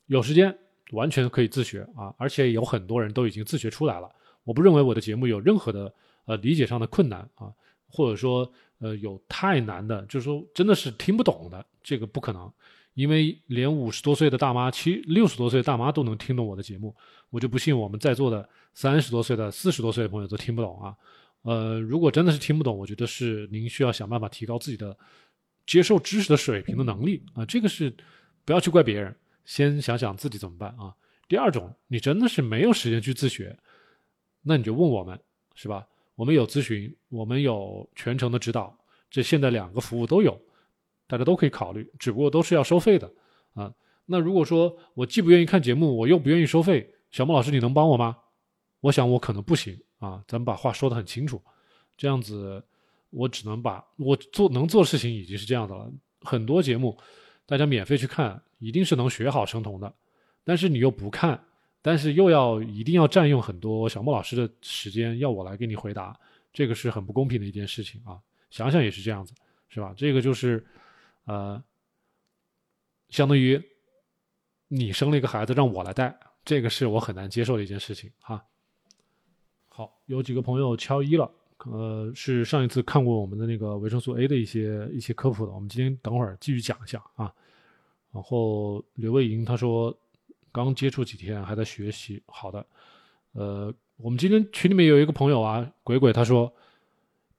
[0.06, 0.56] 有时间
[0.92, 4.10] 完全可以自学啊，而且有很多人都已经自学出来了。
[4.44, 5.92] 我不认为我的节目有任何的。
[6.28, 7.50] 呃，理解上的困难啊，
[7.88, 12.52] 或者说呃有太难的，就是说真的是听不懂的，这个不可能，
[12.92, 16.94] 因为连五十多岁的大妈、七六十多岁的大妈都能听懂我的节目，
[17.30, 20.96] 我就不信我们在座的三十多岁的、四十多岁的朋友都听不懂啊。
[21.42, 24.96] 呃，如果真的是听不懂，我觉得是您需要想办法提高自己的
[25.66, 27.44] 接受知识的水平的能力啊。
[27.46, 27.94] 这个是
[28.44, 29.14] 不要去怪别人，
[29.44, 30.94] 先想想自己怎么办啊。
[31.28, 33.56] 第二种，你真的是没有时间去自学，
[34.42, 35.18] 那你就问我们，
[35.54, 35.86] 是吧？
[36.16, 38.76] 我们有咨询，我们有全程的指导，
[39.08, 40.40] 这现在两个服务都有，
[41.06, 43.08] 大家都可以考虑，只不过都是要收费的
[43.54, 43.72] 啊。
[44.06, 48.16] 那如果说我既不愿意看节目，我又不愿意收费，小莫老师你能帮我吗？
[48.80, 51.42] 我想我可能不行啊，咱们把话说得很清楚，
[51.96, 52.64] 这样子
[53.10, 55.90] 我只能把我做能做的事情已经是这样的了。
[56.20, 56.96] 很多节目
[57.46, 59.92] 大家免费去看，一定是能学好生酮的，
[60.44, 61.42] 但是你又不看，
[61.82, 66.18] 但是又要一定要占用很多小莫老师的时间，要我来给你回答，
[66.52, 68.20] 这个是很不公平的一件事情啊。
[68.50, 69.34] 想想也是这样子，
[69.68, 69.92] 是吧？
[69.96, 70.64] 这个就是
[71.24, 71.62] 呃，
[73.08, 73.60] 相当于
[74.68, 76.16] 你生了一个孩子让我来带，
[76.48, 78.42] 这个是我很难接受的一件事情哈。
[79.68, 81.30] 好，有几个朋友敲一了，
[81.66, 87.30] 呃，是上一次看过我们的那个维生素 A 的一些一些科普的，我们今天等会儿继续讲一下啊。
[88.10, 89.94] 然后刘卫莹他说
[90.50, 92.66] 刚接触几天还在学习，好的，
[93.32, 96.50] 呃，我们今天群里面有一个朋友啊，鬼鬼他说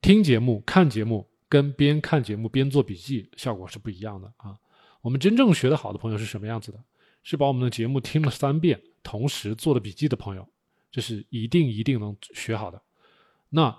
[0.01, 4.55] 听节目看节目跟边看节目边做笔记效果是不一样的啊。
[5.01, 6.78] 我们真正学得好的朋友是什么样子的？
[7.24, 10.47] 是把我们的节目听了三遍，同时做了笔记的朋友。
[10.91, 12.81] 这是一定一定能学好的。
[13.49, 13.77] 那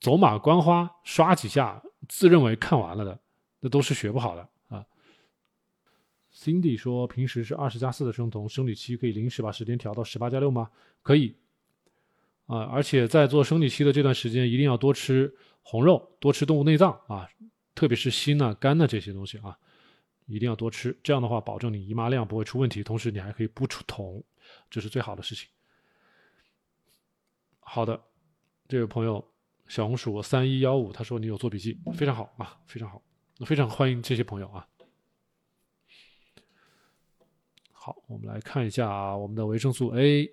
[0.00, 3.20] 走马观花刷几下，自认为看完了的，
[3.60, 4.84] 那都是学不好的啊。
[6.34, 10.68] Cindy 说，平时是二十加四的生酮，生理期可以临时把时间调到十八加六吗？
[11.00, 11.36] 可以
[12.46, 17.28] 啊，而且在做生理期的这段时间，一定要多吃红肉，多吃动物内脏啊，
[17.74, 19.56] 特别是心啊、肝啊这些东西啊，
[20.26, 20.98] 一定要多吃。
[21.04, 24.20] 这样的话，保证你姨妈量不会出问题，同时你还可以不出酮，
[24.70, 25.48] 这是最好的事情。
[27.60, 28.00] 好的，
[28.66, 29.22] 这位朋友
[29.66, 33.02] 小红薯三一幺五，他说你有做笔记，非常好啊，非常好，
[33.44, 34.66] 非常欢迎这些朋友啊。
[37.72, 40.24] 好，我们来看一下我们的维生素 A，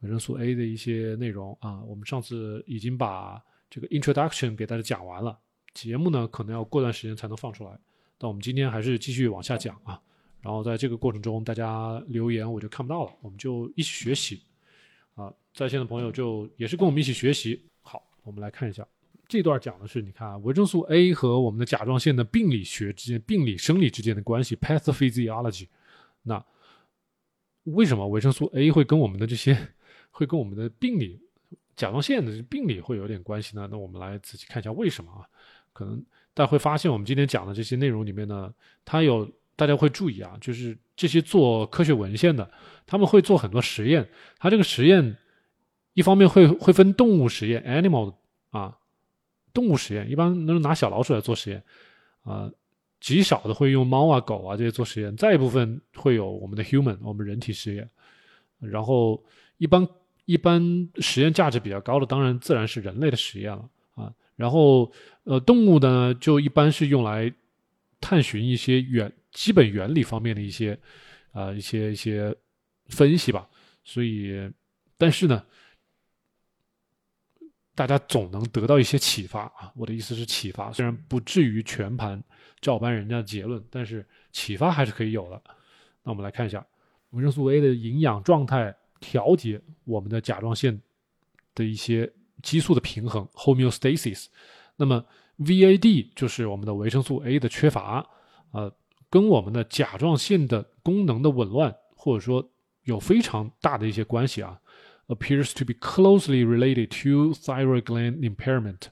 [0.00, 1.80] 维生素 A 的一些内容啊。
[1.82, 5.38] 我们上次已经把这个 introduction 给大家讲完了，
[5.72, 7.78] 节目呢可能要过段时间才能放出来，
[8.18, 10.02] 但我们今天还是继续往下讲啊。
[10.42, 14.42] 然后在这个过程中，大家留言我就看不到了，我们就一起学习。
[15.14, 17.62] 啊，在线的朋友就也是跟我们一起学习。
[17.82, 18.86] 好，我们来看一下
[19.28, 25.68] 这段讲的是，你看维生素 A 和我们的甲状腺的病理学之间、病理生理之间的关系 （pathophysiology）。
[26.22, 26.42] 那
[27.64, 29.56] 为什么维生素 A 会跟我们的这些
[30.10, 31.20] 会跟我们的病理
[31.76, 33.68] 甲状腺的病理会有点关系呢？
[33.70, 35.28] 那我们来仔细看一下为什么啊？
[35.72, 38.52] 可能大家会发现，我们今天讲的这些内容里面呢，
[38.84, 39.30] 它有
[39.60, 42.50] 大家会注意啊，就是这些做科学文献的。
[42.86, 44.08] 他们会做很多实验，
[44.38, 45.18] 他这个实验
[45.92, 48.14] 一方面会会分动物实验 （animal）
[48.48, 48.78] 啊，
[49.52, 51.62] 动物实验一般都是拿小老鼠来做实验，
[52.22, 52.50] 啊，
[53.00, 57.86] 极少的会用猫啊、狗啊这些做实验，再一部分会有我们的 human，我们人体实验，
[58.58, 59.22] 然后
[59.58, 59.86] 一般
[60.24, 64.90] 一般实验价值比较高的，当然自然是人类的实验了啊，然后
[65.24, 67.32] 呃动物呢就一般是用来
[68.00, 70.78] 探寻一些远基本原理方面的一些
[71.32, 72.34] 啊一些一些。
[72.90, 73.48] 分析吧，
[73.84, 74.50] 所以，
[74.98, 75.46] 但是呢，
[77.72, 79.72] 大家总能得到一些启发啊。
[79.76, 82.20] 我的意思是启发，虽然不至于全盘
[82.60, 85.40] 照搬人家的结论，但是启发还是可以有的。
[86.02, 86.66] 那我们来看一下
[87.10, 90.82] 维生素 A 的营养状态调节我们的甲状腺
[91.54, 92.12] 的一些
[92.42, 94.26] 激素的平衡 （homeostasis）。
[94.74, 95.06] 那么
[95.38, 98.04] VAD 就是我们的维生素 A 的缺乏，
[98.50, 98.68] 呃，
[99.10, 102.48] 跟我们的甲状腺的功能的紊乱，或者说
[102.84, 104.60] 有非常大的一些关系啊
[105.08, 108.82] ，appears to be closely related to thyroid gland impairment。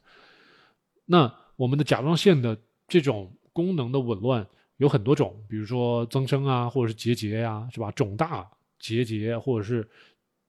[1.06, 4.46] 那我们的甲状腺的这种功能的紊乱
[4.76, 7.90] 有很多种，比如说增生啊，或者是结节呀，是吧？
[7.92, 9.88] 肿大、结节，或者是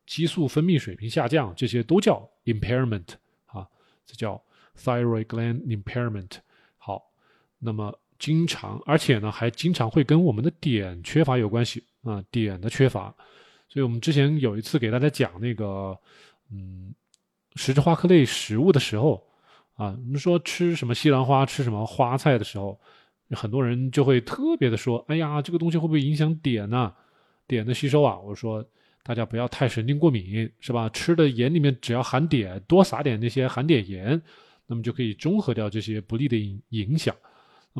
[0.06, 3.08] 激素分泌水平下降，这些都叫 impairment
[3.46, 3.68] 啊，
[4.06, 4.44] 这叫
[4.76, 6.38] thyroid gland impairment。
[6.78, 7.12] 好，
[7.60, 11.84] 那么经常，而且呢，还经常会跟我们的碘缺乏有关系。
[12.04, 13.14] 啊，碘的缺乏，
[13.68, 16.00] 所以我们之前有一次给大家讲那个，
[16.50, 16.94] 嗯，
[17.56, 19.22] 十字花科类食物的时候，
[19.74, 22.80] 啊，我们说吃什么西兰花、吃什么花菜的时候，
[23.32, 26.94] 很多人就会特别的说，哎呀，这个东西会不会影响碘呢？
[27.50, 28.18] 碘的吸收啊？
[28.18, 28.66] 我说
[29.04, 30.88] 大家不要太神经过敏，是吧？
[30.88, 34.22] 吃的盐里面只要含碘，多撒点那些含碘盐，
[34.68, 37.14] 那么就可以中和掉这些不利的影影响。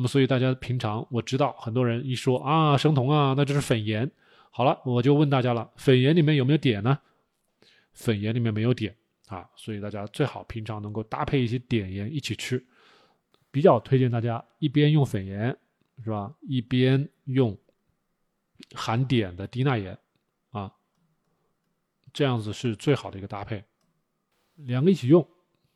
[0.00, 4.10] 那么，所以大家平常我知道很多人一说啊生酮啊，那就是粉盐。
[4.50, 6.98] 好了，我就问大家了，粉盐里面有没有碘呢？
[7.92, 8.90] 粉盐里面没有碘
[9.26, 12.64] 啊，所以大家最好平常能够搭配一些碘盐一起吃。
[13.50, 15.54] 比较推荐大家一边用粉盐
[16.02, 17.54] 是吧，一边用
[18.74, 19.98] 含碘的低钠盐
[20.48, 20.72] 啊，
[22.14, 23.62] 这样子是最好的一个搭配，
[24.54, 25.28] 两个一起用，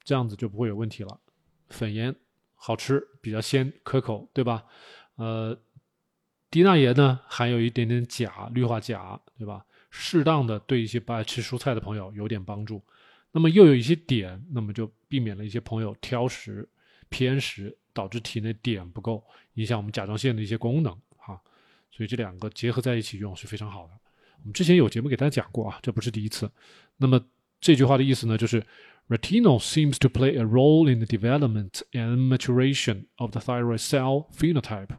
[0.02, 1.20] 这样子就不会有问题了。
[1.68, 2.16] 粉盐。
[2.66, 4.64] 好吃，比较鲜，可口，对吧？
[5.16, 5.54] 呃，
[6.50, 9.66] 低钠盐呢，含有一点点钾，氯化钾，对吧？
[9.90, 12.82] 适当的对一些不爱吃蔬菜的朋友有点帮助。
[13.32, 16.66] 那么又有一些碘，那么就避免了一些朋友挑食、
[17.10, 19.22] 偏食，导致体内碘不够，
[19.56, 21.38] 影响我们甲状腺的一些功能哈。
[21.90, 23.92] 所以这两个结合在一起用是非常好的。
[24.38, 26.50] 我们之前有节目给大家讲过啊，这不是第一次。
[26.96, 27.22] 那么
[27.64, 28.62] 这句话的意思呢，就是
[29.08, 34.30] retinol seems to play a role in the development and maturation of the thyroid cell
[34.32, 34.98] phenotype。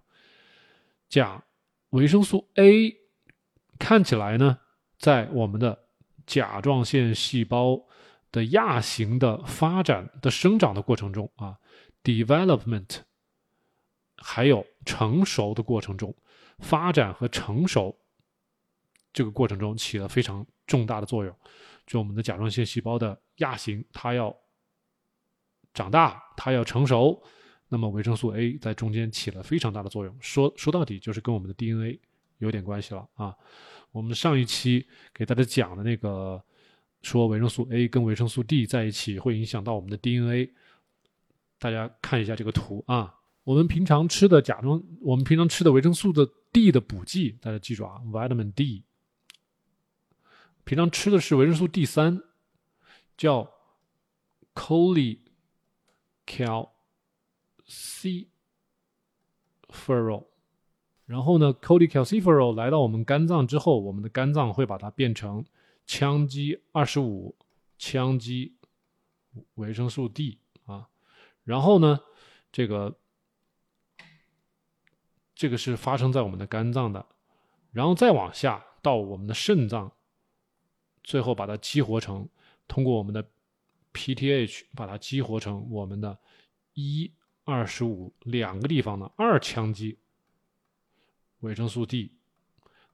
[1.07, 1.43] 甲
[1.91, 2.95] 维生素 A
[3.77, 4.57] 看起来呢，
[4.97, 5.85] 在我们的
[6.25, 7.85] 甲状腺细胞。
[8.31, 11.55] 的亚型的发展的生长的过程中啊
[12.03, 12.97] ，development，
[14.17, 16.13] 还有成熟的过程中，
[16.59, 17.97] 发展和成熟
[19.13, 21.33] 这个过程中起了非常重大的作用。
[21.85, 24.35] 就我们的甲状腺细胞的亚型，它要
[25.73, 27.21] 长大，它要成熟，
[27.69, 30.15] 那么维生素 A 在中间起了非常大的作用。
[30.19, 31.99] 说说到底，就是跟我们的 DNA
[32.39, 33.35] 有点关系了啊。
[33.91, 36.43] 我们上一期给大家讲的那个。
[37.01, 40.51] 说维生素 A 跟维生素 D 在一起会影响到我们的 DNA，
[41.59, 43.13] 大家看一下这个图啊。
[43.43, 48.84] 我们平常吃的甲状，我们平常吃的维生素的 D 的补剂，大家记住啊，Vitamin D。
[50.65, 52.21] 平常吃的是维生素 D 三，
[53.15, 53.45] 叫
[54.53, 55.21] c o l e
[56.27, 56.69] c a l
[57.65, 58.27] c
[59.69, 60.27] f e r o l。
[61.05, 65.45] 然后呢 c o l e c a l c f e r o l 来到我们肝脏之后，我们的肝脏会把它变成。
[65.87, 67.35] 羟基二十五，
[67.77, 68.55] 羟基
[69.53, 70.89] 维生素 D 啊，
[71.43, 71.99] 然后呢，
[72.51, 72.97] 这个
[75.35, 77.05] 这个是发生在我们的肝脏的，
[77.71, 79.91] 然后再往下到我们的肾脏，
[81.05, 82.27] 最后把它激活成，
[82.67, 83.25] 通过我们的
[83.93, 86.19] PTH 把它激活成我们的
[86.73, 87.09] 一
[87.45, 89.97] 二十五两个地方的二羟基
[91.39, 92.11] 维生素 D，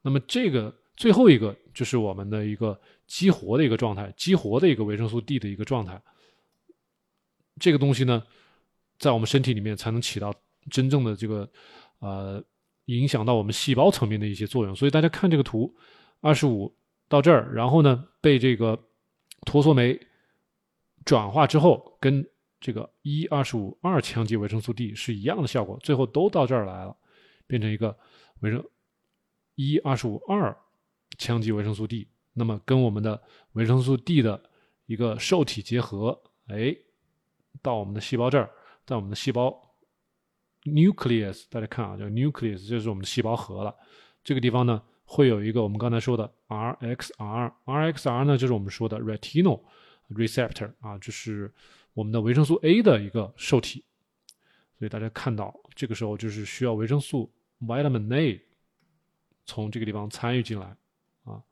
[0.03, 0.77] 那么这个。
[0.97, 5.99] 最后一个就是我们的一个激活的一个状态，激活的一个维生素 D 的一个状态。
[7.59, 8.21] 这个东西呢，
[8.99, 10.31] 在我们身体里面才能起到
[10.69, 11.49] 真正的这个
[11.99, 12.43] 呃
[12.85, 14.75] 影响到我们细胞层面的一些作用。
[14.75, 15.73] 所以大家看这个图，
[16.19, 16.71] 二十五
[17.11, 18.81] 到这儿，然后呢被这个
[19.45, 19.99] 脱羧酶
[21.03, 22.25] 转化之后，跟
[22.59, 26.95] 这个一二十五二羟基维生素 D 是一样的效果，最后都到这儿来了，
[27.45, 27.97] 变成一个
[28.39, 28.65] 维生
[29.55, 30.57] 一二十五二。
[31.17, 34.41] 羟基维生素 D，那么跟我们的维生素 D 的
[34.85, 36.75] 一个受体结合，哎，
[37.61, 38.49] 到我们的细胞这儿，
[38.85, 39.75] 在我们的细胞
[40.63, 43.75] nucleus，大家看啊，叫 nucleus，就是我们的细胞核了。
[44.23, 44.81] 这个地方呢，
[45.13, 49.59] 会有一个我们刚才说的 RXR，RXR 呢就是我们说的 retinol
[50.09, 51.53] receptor 啊，就是
[51.93, 53.83] 我们的维生素 A 的一个受体。
[54.79, 57.29] 所以大家看到这个时候就是需要维生素
[57.61, 58.41] vitamin A
[59.45, 60.77] 从这个地方参与进来
[61.25, 61.43] 啊。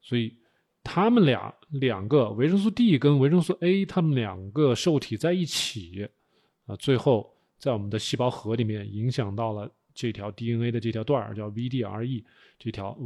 [0.00, 0.36] 所以，
[0.84, 6.08] 他们俩两个维生素 D 跟维生素 A，他们两个受体在一起，
[6.66, 9.68] 啊，最后在我们的细胞核里面影响到了
[10.00, 12.24] 这条 DNA 的这条段儿，叫 VDRE
[12.58, 12.98] 这条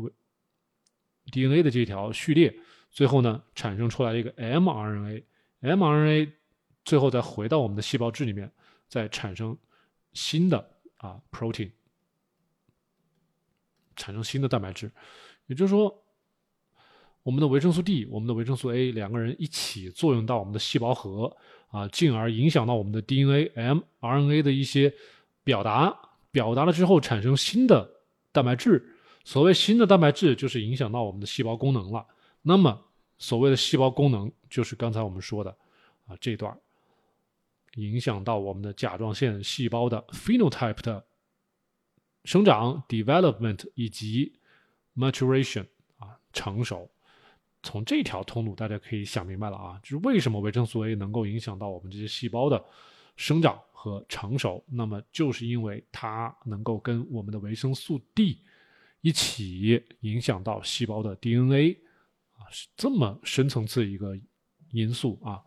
[1.32, 2.55] DNA 的这条序列，
[2.92, 6.30] 最后呢产生出来一个 mRNA，mRNA
[6.84, 8.49] 最后再回到我们的细胞质里面，
[8.86, 9.59] 再产生
[10.12, 11.72] 新的啊 protein，
[13.97, 14.92] 产生新的蛋白质，
[15.49, 16.01] 也就是说。
[17.24, 21.34] 我们的维生素 D，我们的维生素 A，两个人一起作用到我们的细胞核
[21.68, 23.51] 啊，进而影响到我们的 DNA、
[24.03, 24.92] mRNA 的一些
[25.42, 25.99] 表达，
[26.35, 27.89] 表达了之后产生新的
[28.32, 28.85] 蛋白质。
[29.22, 32.05] 所谓新的蛋白质，就是影响到我们的细胞功能了。
[32.43, 32.87] 那么，
[33.18, 35.57] 所谓的细胞功能，就是刚才我们说的
[36.07, 36.59] 啊这段，
[37.76, 41.07] 影响到我们的甲状腺细胞的 phenotype 的
[42.24, 44.41] 生长 development 以及
[44.97, 45.66] maturation
[45.99, 46.91] 啊成熟。
[47.62, 52.62] 从这条通路，大家可以想明白了啊，就是为什么维生素 A 能够影响到我们这些细胞的
[53.16, 54.64] 生长和成熟。
[54.66, 58.41] 那么，就是因为它能够跟我们的维生素 D
[59.03, 61.76] 一起影响到细胞的 DNA
[62.32, 64.18] 啊，是这么深层次一个
[64.70, 65.43] 因素啊。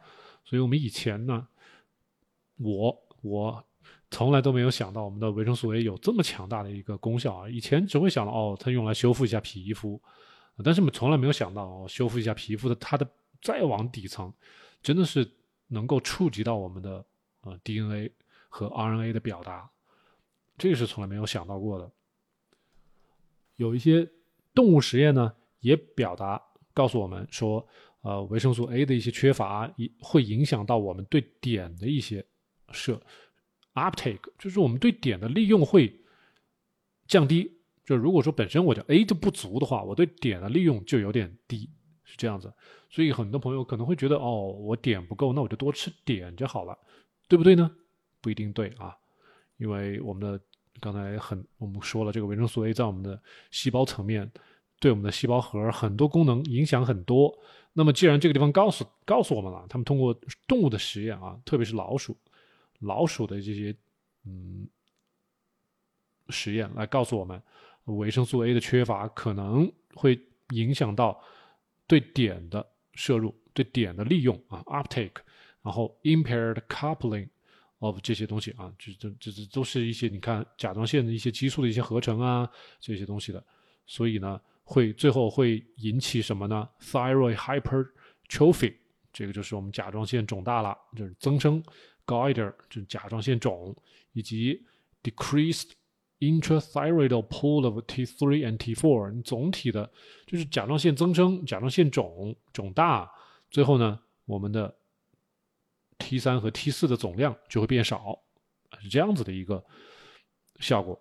[0.46, 1.48] 所以我们以前呢，
[2.58, 3.66] 我我
[4.12, 7.50] 从来都没有想到我们的维生素 A 有这么强大的一个功效啊。
[7.50, 10.00] 以前只会想到哦，它用来修复一下皮肤。
[10.64, 13.10] 但是我们从来没有想到，修复一下皮肤的它的
[13.42, 14.32] 再往底层，
[14.84, 15.28] 真的是
[15.70, 17.04] 能够触及到我们的
[17.42, 18.12] 呃 DNA
[18.48, 19.70] 和 RNA 的表达，
[20.58, 21.92] 这个是从来没有想到过的。
[23.56, 24.10] 有一些
[24.54, 26.42] 动物实验呢，也表达
[26.74, 27.68] 告诉我们说，
[28.02, 32.26] 呃，维生素 A 的一些缺乏，也会影响到我们对碘的一些
[32.72, 33.02] 摄
[33.74, 36.00] uptake，就是我们对碘的利用会
[37.08, 37.52] 降低。
[37.84, 41.70] 就如果说本身我的 A 就不足的话，我对碘的利用就有点低，
[42.04, 42.54] 是这样子。
[42.90, 46.78] 所以很多朋友可能会觉得，哦，我碘不够，那我就多吃碘就好了，
[47.28, 47.76] 对不对呢？
[48.22, 48.96] 不一定对啊，
[49.58, 50.40] 因为我们的
[50.80, 54.32] 刚才很我们说了，这个维生素 A 在我们的细胞层面，
[54.80, 57.38] 对我们的细胞核很多功能影响很多。
[57.74, 60.14] 那么既然这个地方告诉告诉我们了，他们通过
[60.48, 62.18] 动物的实验啊，特别是老鼠，
[62.80, 63.76] 老鼠的这些
[64.26, 64.68] 嗯
[66.30, 67.42] 实验来告诉我们，
[67.86, 71.22] 维生素 A 的缺乏可能会影响到
[71.86, 72.66] 对碘的。
[72.98, 75.18] 摄入对碘的利用啊，uptake，
[75.62, 77.30] 然后 impaired coupling
[77.80, 82.50] of 这些东西啊，这这这这都是一些你看甲状腺的一些激素的一些合成啊，
[82.80, 83.44] 这些东西的，
[83.86, 88.76] 所以呢，会最后会引起什么呢？thyroid hypertrophy，
[89.14, 91.64] 这个就是我们甲状腺肿大了，就是增生
[92.06, 93.76] ，goiter 就是甲状腺肿，
[94.14, 94.66] 以及
[95.04, 95.72] decreased。
[96.20, 99.88] intrathyroidal pool of T3 and T4，你总体的
[100.26, 103.08] 就是甲状腺增生、甲状腺肿肿大，
[103.52, 104.76] 最后呢，我们的
[106.00, 108.20] T3 和 T4 的总量就会变少，
[108.80, 109.64] 是这样子的一个
[110.60, 111.00] 效果。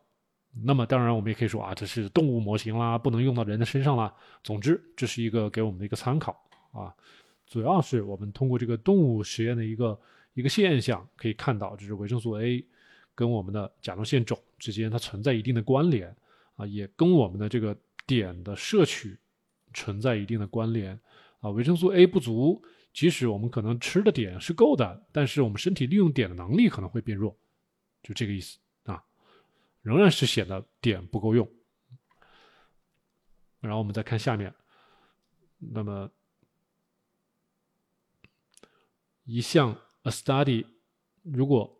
[0.64, 4.14] 那么当然，我们也可以说啊，这是动物模型啦，不能用到人的身上啦。
[4.42, 6.34] 总之，这是一个给我们的一个参考
[6.72, 6.94] 啊。
[7.46, 10.00] 主要是我们通过这个动物实验的一个
[10.32, 12.66] 一个现象，可以看到，就是维生素 A
[13.14, 14.38] 跟我们的甲状腺肿。
[14.58, 16.16] 之间它存在一定的关联
[16.56, 17.76] 啊，也跟我们的这个
[18.06, 19.18] 碘的摄取
[19.74, 20.98] 存在一定的关联
[21.40, 21.50] 啊。
[21.50, 22.62] 维生素 A 不足，
[22.96, 27.36] 即使我们可能吃的碘是够的，但是我们身体利用碘的能力可能会变弱，
[28.02, 29.04] 就这个意思啊，
[29.82, 31.46] 仍然是显得碘不够用。
[33.60, 34.54] 然后我们再看下面，
[35.58, 36.10] 那么
[39.24, 40.64] 一项 a study，
[41.22, 41.78] 如果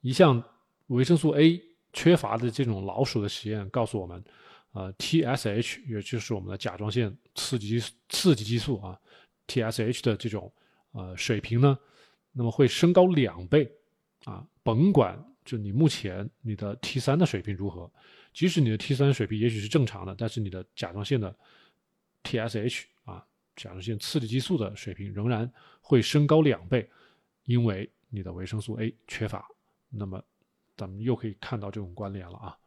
[0.00, 0.42] 一项
[0.88, 1.62] 维生素 A
[1.92, 4.24] 缺乏的这种老鼠的实验告诉我们，
[4.72, 9.00] 呃，TSH 也就是我们的甲状腺刺激刺激激素啊
[9.46, 10.52] ，TSH 的这种
[10.92, 11.78] 呃水平呢，
[12.32, 13.70] 那么会升高两倍
[14.24, 17.90] 啊，甭管就你目前你的 T 三的水平如何，
[18.32, 21.34] 即使你的 T 三水平也许是正常的，但是你的甲状腺的
[22.24, 26.88] TSH 啊，甲状腺刺激激素的水平仍然会升高两倍，
[27.44, 29.48] 因为你的维生素 A 缺乏，
[29.88, 30.22] 那么。
[30.78, 32.58] 咱们又可以看到这种关联了啊，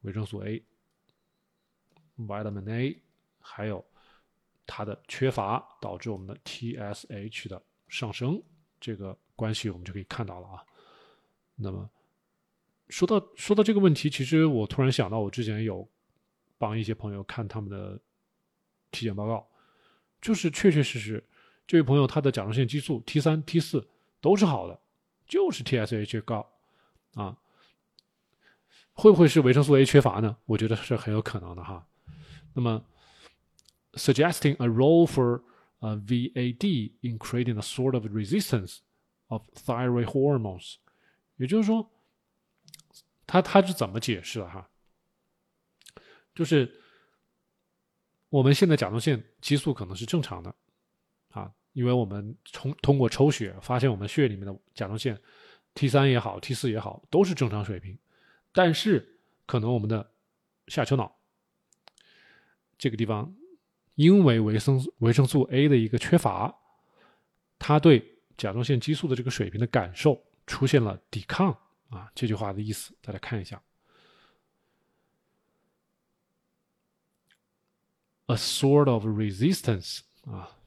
[0.00, 0.60] 维生素 A、
[2.18, 3.00] vitamin A，
[3.38, 3.86] 还有
[4.66, 8.42] 它的缺乏导致我们的 TSH 的上升，
[8.80, 10.64] 这个关系我们就可以看到了啊。
[11.54, 11.88] 那么
[12.88, 15.88] 说到说到这个问题，其实我突然想到，我之前有
[16.58, 17.98] 帮一些朋友看他们的
[18.90, 19.48] 体检报告，
[20.20, 21.24] 就是确确实实，
[21.66, 23.88] 这位朋友他的甲状腺激素 T 三、T 四
[24.20, 24.80] 都是好的，
[25.26, 26.46] 就是 TSH 高。
[27.14, 27.34] 啊，
[28.92, 30.36] 会不会是维生素 A 缺乏呢？
[30.44, 31.86] 我觉得是很有可能的哈。
[32.52, 32.84] 那么
[33.96, 35.42] ，suggesting a role for
[35.80, 38.78] uh, VAD in creating a sort of resistance
[39.28, 40.76] of thyroid hormones，
[41.36, 41.90] 也就是说，
[43.26, 44.68] 他他是怎么解释的哈？
[46.34, 46.80] 就是
[48.28, 50.54] 我们现在甲状腺激素可能是正常的
[51.30, 55.20] 啊，因为我们从通过抽血发现我们血液里面的甲状腺。
[55.74, 57.98] T 三也好，T 四也好，都是正常水平，
[58.50, 60.10] 但是可能我们的
[60.68, 61.14] 下丘脑
[62.78, 63.36] 这个地方，
[63.95, 66.55] 因为维生维生素 A 的一个缺乏，
[67.59, 71.55] 它对甲状腺激素的这个水平的感受出现了抵抗
[71.89, 72.11] 啊。
[72.15, 73.61] 这句话的意思，大家看一下，
[78.27, 80.57] a sort of resistance 啊，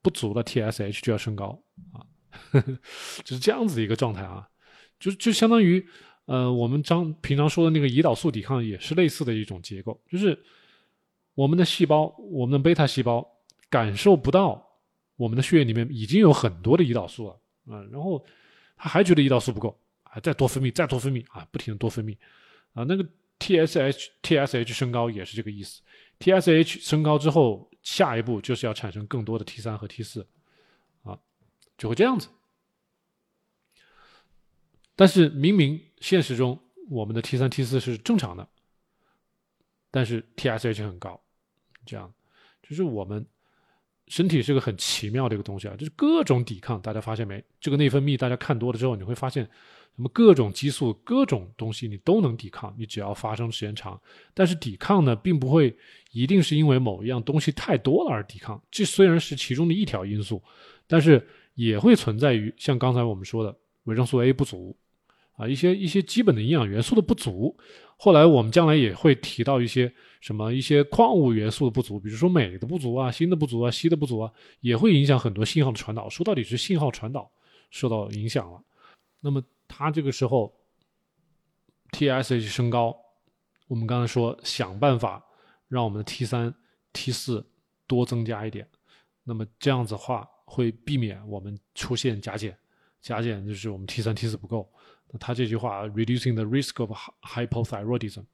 [0.00, 2.06] 不足了，TSH 就要升高啊。
[3.24, 4.48] 就是这样子一个状态啊，
[4.98, 5.88] 就就相当于，
[6.26, 10.38] 呃，我们张平常说的那个胰岛素抵抗也是类似的一种结构，就是
[11.34, 13.26] 我们的细胞，我们的贝塔细胞
[13.70, 14.64] 感受不到
[15.16, 17.40] 我们的血液里面已经有很多的胰岛素了，
[17.74, 18.24] 啊，然后
[18.76, 22.16] 他还觉得胰岛素不够，啊，再多分泌，再多分泌，啊，不停的多分泌，
[22.74, 23.04] 啊，那个
[23.38, 25.80] TSH TSH 升高也是这个意思
[26.18, 30.26] ，TSH 升高之后，下一步就是要产生更多的 T 三和 T 四。
[31.78, 32.28] 就会这样子，
[34.96, 38.48] 但是明明现实中我们的 T 三 T 四是正常的，
[39.90, 41.20] 但是 TSH 很高，
[41.84, 42.12] 这样
[42.62, 43.24] 就是我们
[44.08, 47.44] 身体是个很奇妙的一个东西啊，就是各种抵抗，大家发现没？
[47.60, 49.44] 这个内分泌大家看多了之后，你会发现，
[49.96, 54.00] 什么各种激素、各种东西你都能抵抗，你只要发生时间长。
[54.32, 55.76] 但是抵抗呢，并不会
[56.12, 60.42] 一定是因为某一样东西太多了而抵抗，这虽然是其中的一条因素，
[60.86, 64.74] 但是也会存在于像刚才我们说的维生素 A 不足。
[65.36, 67.56] 啊，一些一些基本的营养元素的不足，
[67.96, 76.08] 后来我们将来也会提到一些什么一些矿物元素的不足，比如说镁的不足啊、锌的不足啊、硒的不足啊，也会影响很多信号的传导。
[76.08, 77.30] 说到底是信号传导
[77.70, 78.62] 受到影响了。
[79.20, 80.54] 那么它这个时候
[81.92, 82.96] TSH 升高，
[83.68, 85.22] 我们刚才说想办法
[85.68, 86.54] 让我们的 T 三、
[86.92, 87.46] T 四
[87.86, 88.66] 多增加一点，
[89.22, 92.56] 那么这样子的话会避免我们出现甲减，
[93.00, 94.70] 甲减就是我们 T 三、T 四不够。
[95.18, 96.90] 他这句话，reducing the risk of
[97.22, 98.24] hypothyroidism，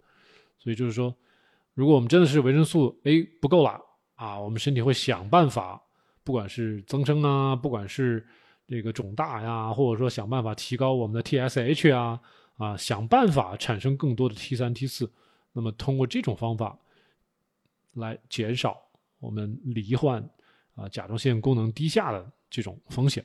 [0.59, 1.15] 所以就是说，
[1.75, 3.81] 如果我们真的是维生素 A 不够了
[4.15, 5.81] 啊，我们身体会想办法，
[6.25, 8.27] 不管是增生啊，不管是
[8.67, 12.21] 这个肿大呀，或者说想办法提高我们的 TSH 啊，
[12.57, 15.11] 啊，想办法产生更多的 T 三 T 四，
[15.53, 16.79] 那么通过这种方法
[17.93, 18.81] 来减少
[19.21, 20.23] 我们罹患
[20.75, 23.25] 啊甲状腺功能低下的这种风险。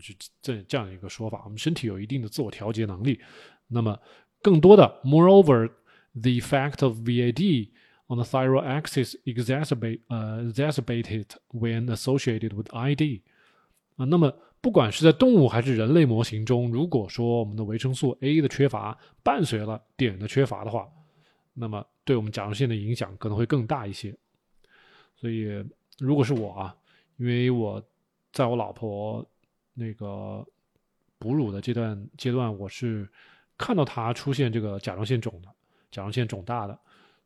[0.00, 3.20] 是这这样一个说法，我们身体有一定的自我调节能力。
[3.68, 3.98] 那么，
[4.40, 5.68] 更多的，moreover,
[6.12, 7.70] the effect of VAD
[8.06, 13.22] on the thyroid axis exacerbate 呃 exacerbated when associated with ID
[13.96, 14.04] 啊。
[14.04, 20.88] 那么，不管是在动物还是人类模型中，如果说我们的维生素 A 的缺乏伴随了碘的缺乏的话，
[21.54, 24.16] 那么对我们甲状腺的影响可能会更大一些。
[25.16, 25.64] 所以，
[25.98, 26.76] 如果是我啊，
[27.16, 27.82] 因为我
[28.32, 29.28] 在我老婆。
[29.76, 30.44] 那个
[31.18, 33.08] 哺乳的这段阶段，我是
[33.56, 35.48] 看到他出现这个甲状腺肿的，
[35.90, 36.76] 甲状腺肿大的，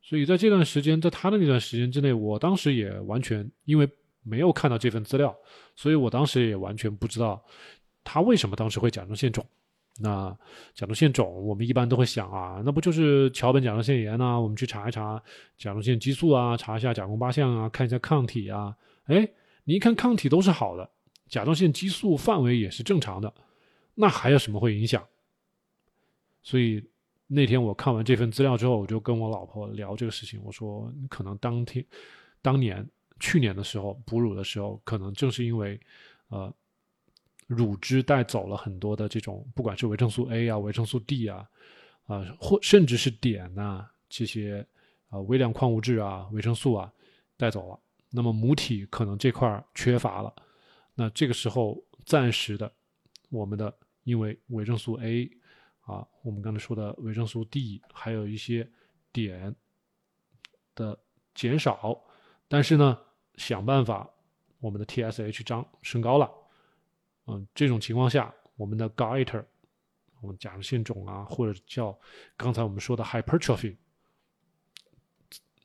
[0.03, 3.88] 所以在这段时间，在他的那段时间之内，我当时也完全因为
[4.22, 5.34] 没有看到这份资料，
[5.76, 7.42] 所以我当时也完全不知道
[8.05, 9.46] 他为什么当时会甲状腺肿。
[10.03, 10.30] 那
[10.74, 14.40] 甲状腺肿，我们一般都会想啊，那不就是桥本甲状腺炎呐？
[14.40, 15.22] 我们去查一查
[15.59, 18.74] 甲状腺激素啊，查一下甲功八项啊，看一下抗体啊。
[19.05, 19.28] 哎，
[19.64, 20.88] 你一看抗体都是好的。
[21.31, 23.33] 甲状腺激素范围也是正常的，
[23.95, 25.03] 那还有什么会影响？
[26.43, 26.85] 所以
[27.26, 30.41] 那天我看完这份资料之后，我就跟我老婆聊这个事情。
[30.43, 31.85] 我说，可能当天、
[32.43, 32.85] 当年、
[33.20, 35.78] 去年的时候哺乳的时候，可能正是因为
[36.28, 36.53] 呃
[37.47, 41.49] 乳汁带走了很多的这种，不管是维生素 A 啊、维生素 D 啊
[42.07, 44.66] 啊，或甚至是碘呐这些
[45.09, 46.93] 啊微量矿物质啊、维生素啊
[47.37, 47.78] 带走了，
[48.11, 50.35] 那么母体可能这块缺乏了。
[51.01, 52.70] 那这个时候，暂时的，
[53.30, 55.30] 我们的因为维生素 A
[55.80, 58.70] 啊，我们刚才说的维生素 D，还有一些
[59.11, 59.57] 碘
[60.74, 61.03] 的
[61.34, 62.05] 减少，
[62.48, 62.98] 但是呢，
[63.36, 64.11] 想办法
[64.59, 66.30] 我们的 TSH 张升高了，
[67.28, 69.42] 嗯，这种情况下，我们的 goiter，
[70.20, 71.98] 我们甲状腺肿啊，或者叫
[72.36, 73.78] 刚才我们说的 hypertrophy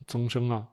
[0.06, 0.66] 增生啊，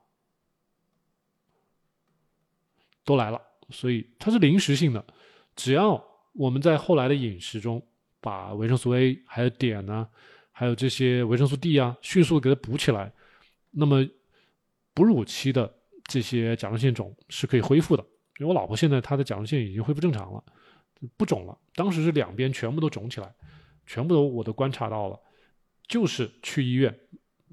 [3.03, 3.41] 都来了。
[3.69, 5.05] 所以它是临时性的，
[5.55, 6.03] 只要
[6.33, 7.81] 我们在后来的饮食中
[8.19, 10.07] 把维生素 A 还有碘呢，
[10.51, 13.11] 还有这些维生素 D 啊，迅速给它补起来，
[13.71, 14.05] 那么
[14.93, 15.73] 哺乳期的
[16.05, 18.03] 这些甲状腺肿是可以恢复的。
[18.39, 20.43] 因为我老婆现在她的甲状腺已经恢复正常了，
[21.17, 21.57] 不肿了。
[21.75, 23.33] 当时是两边全部都肿起来，
[23.85, 25.19] 全部都我都观察到了，
[25.87, 26.93] 就是去医院，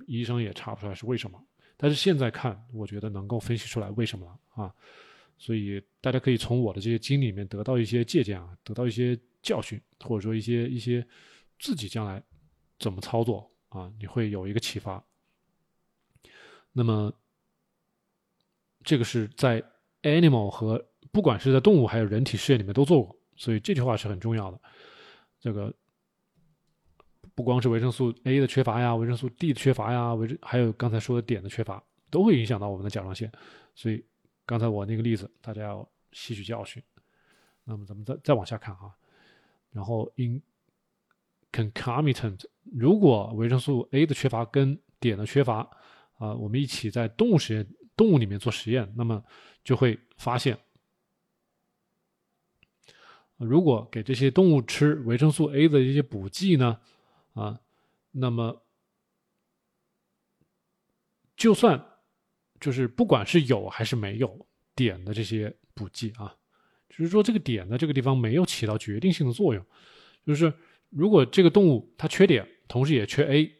[0.06, 1.38] 医生也查不出来是为什么。
[1.76, 4.74] 但是现在看，我觉得能够分析出来为什么了啊。
[5.42, 11.04] 所以大家可以从我的这些经历里面得到一些借鉴啊，得到一些教训，或者说一些一些
[11.58, 12.22] 自己将来
[12.78, 15.02] 怎么操作啊，你会有一个启发。
[16.72, 17.10] 那么
[18.84, 19.64] 这个是在
[20.02, 24.60] animal 和不管是在动物还有人体试验里面都做过，所以这句话是很重要的。
[25.40, 25.74] 这个
[27.34, 33.32] 不光是维生素 A 的缺乏呀，维生素 D 的缺乏呀，维还有刚才说的碘的缺乏，都会影响到我们的甲状腺，
[33.74, 34.04] 所以。
[34.46, 36.82] 刚才我那个例子，大家要吸取教训。
[37.64, 38.92] 那么咱们再再往下看哈，
[39.70, 40.42] 然后 in
[41.52, 45.58] concomitant，如果维生素 A 的缺乏跟碘的缺乏
[46.18, 49.22] 啊，我们一起在动物实验动物里面做实验，那么
[49.62, 50.58] 就会发现，
[53.36, 56.80] 如果给这些动物吃维生素 A 的一些补剂呢，
[57.34, 57.60] 啊，
[58.10, 58.62] 那么
[61.36, 61.89] 就算。
[62.60, 66.34] 就是不管是有还是没有碘的这些补剂啊，
[66.88, 69.64] 就是说这个碘呢这个地方没有起到决定性的作用。
[70.26, 70.52] 就是
[70.90, 73.50] 如果这个动物它缺碘，同时也缺 A，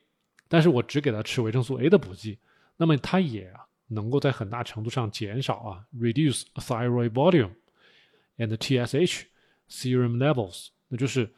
[0.49, 2.39] 但是我只给它吃维生素 A 的补剂，
[2.77, 3.53] 那么它也
[3.89, 7.53] 能够在很大程度上减少啊，reduce thyroid volume
[8.37, 9.23] and TSH
[9.69, 11.33] serum levels，那就是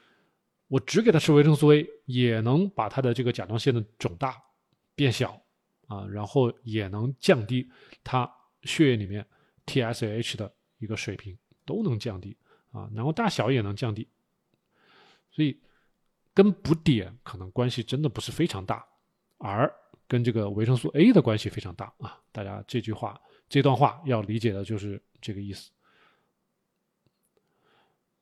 [0.68, 4.36] 我只给它吃维生素 A，也能把它的这个甲状腺的肿大
[4.94, 5.41] 变小
[5.92, 7.70] 啊，然后也能降低
[8.02, 8.30] 他
[8.62, 9.26] 血液里面
[9.66, 11.36] TSH 的一个水平，
[11.66, 12.34] 都能降低
[12.70, 14.08] 啊，然后大小也能降低，
[15.30, 15.60] 所以
[16.32, 18.86] 跟补碘可能关系真的不是非常大，
[19.36, 19.70] 而
[20.08, 22.18] 跟这个维生素 A 的关系非常大啊。
[22.32, 25.70] 大家这句话这段话要理解的就是这个意思。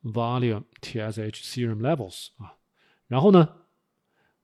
[0.03, 2.57] Volume TSH serum levels 啊，
[3.07, 3.67] 然后呢，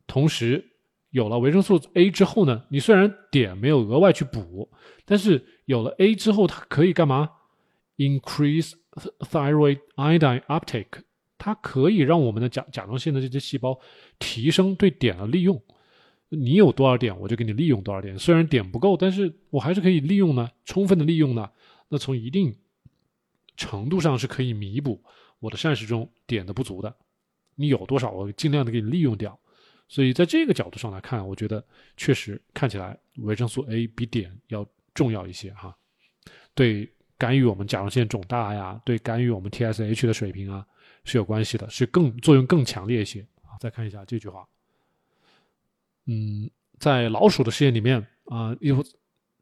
[0.06, 0.75] 同时
[1.16, 4.70] 有了维生素 A 之后呢，你虽然碘没有额外去补，
[5.06, 7.30] 但是有了 A 之后，它可以干嘛
[7.96, 8.74] ？Increase
[9.20, 11.00] thyroid iodine uptake，
[11.38, 13.80] 它可以让我们的甲甲状腺的这些细胞
[14.18, 15.58] 提升对碘的利用。
[16.28, 18.18] 你有多少碘，我就给你利用多少碘。
[18.18, 21.48] 虽然碘不够，但是我还是可以利用呢，充分的利用呢。
[21.88, 22.54] 那从一定
[23.56, 25.02] 程度上是可以弥补。
[25.38, 26.94] 我的膳食中碘的不足的，
[27.54, 29.38] 你有多少，我尽量的给你利用掉。
[29.88, 31.64] 所以在这个角度上来看，我觉得
[31.96, 35.76] 确实看起来维生素 A 比碘要重要一些哈。
[36.54, 40.66] 对干预我们甲状腺肿大呀，对干预我们 TSH 的水平啊
[41.04, 43.56] 是有关系的，是更作用更强烈一些啊。
[43.60, 44.46] 再看一下这句话，
[46.06, 48.84] 嗯，在老鼠的实验里面啊，有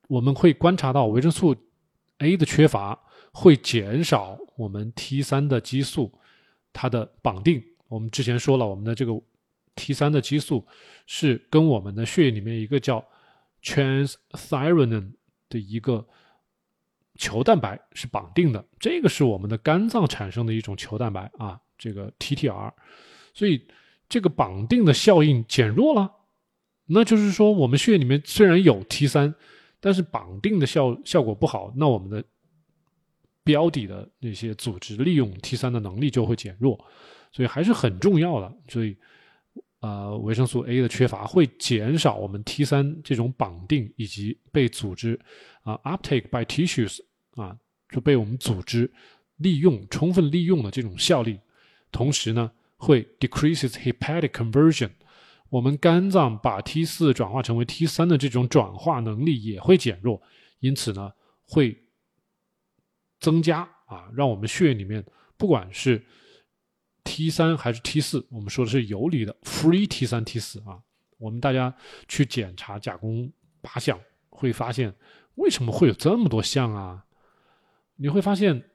[0.09, 1.57] 我们会观察到维生素
[2.19, 3.01] A 的缺乏。
[3.37, 6.17] 会减少我们 T 三的激素，
[6.73, 7.61] 它的绑定。
[7.89, 9.13] 我们之前说了，我们的这个
[9.75, 10.67] T 三的激素
[11.07, 13.05] 是跟我们的血液里面一个叫
[13.63, 15.13] transthyretin
[15.49, 16.07] 的一个
[17.17, 18.65] 球蛋白是绑定的。
[18.79, 22.73] 这个是我们的肝脏产生的一种球蛋白啊，这个 TTR。
[23.33, 23.67] 所以
[24.09, 26.13] 这个绑定的效应减弱了，
[26.87, 29.35] 那就是说我们血液里面虽然有 T 三，
[29.81, 32.25] 但是绑定的效效果不好，那我们的。
[33.47, 36.83] 标底的那些组织利用 T 三的能力就会减弱，
[37.31, 38.51] 所以还是很重要的。
[38.69, 38.97] 所以，
[39.85, 45.21] 呃，维生素 A 的缺乏会减少我们 T 三这种绑定以及被组织
[45.63, 47.01] 啊 uptake by tissues
[47.33, 47.55] 啊
[47.91, 48.91] 就被我们组织
[49.37, 51.39] 利用充分利用的这种效力。
[51.93, 54.91] 同时呢，会 decreases hepatic conversion，
[55.51, 60.23] 我们肝脏把 T 四转化成为 T 三的这种转化能力也会减弱。
[60.61, 61.13] 因此呢，
[61.43, 61.79] 会。
[63.21, 65.03] 增加啊，让我们血液里面
[65.39, 66.05] 不管是
[67.05, 70.83] T 三还是 T 四，我们说的是游离的 free T 三 T 四啊。
[71.19, 71.73] 我们大家
[72.09, 73.31] 去检查甲功
[73.61, 74.01] 八项，
[74.31, 74.93] 会发现
[75.37, 77.05] 为什么会有这么多项啊？
[77.97, 78.71] 你会发现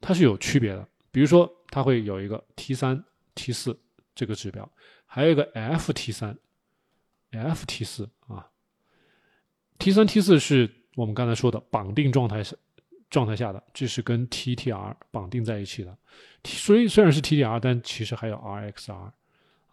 [0.00, 0.86] 它是有区别的。
[1.10, 3.02] 比如说，它会有一个 T 三
[3.34, 3.80] T 四
[4.14, 4.70] 这个指标，
[5.06, 6.36] 还有一个 F T 三
[7.30, 8.50] F T 四啊。
[9.78, 10.70] T 三 T 四是。
[10.96, 12.56] 我们刚才说的绑定状态是
[13.10, 15.96] 状态下的，这是跟 TTR 绑定在一起的。
[16.44, 19.12] 所以虽然是 TTR，但其实还有 RXR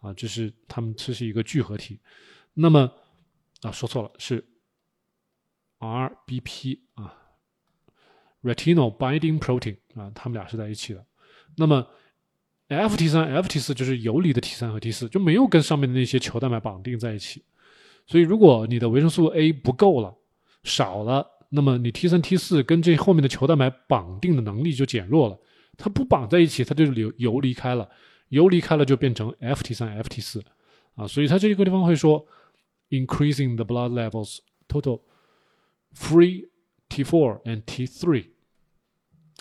[0.00, 2.00] 啊，这是它们这是一个聚合体。
[2.54, 2.90] 那么
[3.62, 4.44] 啊，说错了，是
[5.78, 7.14] RBP 啊
[8.42, 11.04] Retinal Binding Protein 啊，它们俩是在一起的。
[11.56, 11.86] 那么
[12.68, 17.44] FT 三、FT 四就是游离的 T 三和 T 四，就没有跟上面的那些球蛋白绑定在一起。
[18.06, 20.16] 所以如果你的维生素 A 不够了，
[20.64, 25.38] 少了，那么你 T 三 T 四跟这后面的球蛋白绑定的能力就减弱了，
[25.76, 27.86] 它不绑在一起，它就流游离开了，
[28.28, 30.42] 游离开了就变成 FT 三 FT 四，
[30.94, 32.26] 啊，所以它这个地方会说
[32.88, 35.02] increasing the blood levels total
[35.94, 36.48] free
[36.88, 38.28] T four and T three，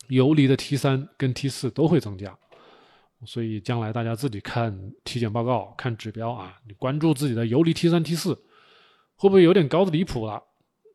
[0.09, 2.37] 游离的 T 三跟 T 四都会增加，
[3.25, 8.35] 所以将来大家自己看体检报告看指标啊，你关注自己的游离 T 三 T 四
[9.15, 10.43] 会不会有点高的离谱了？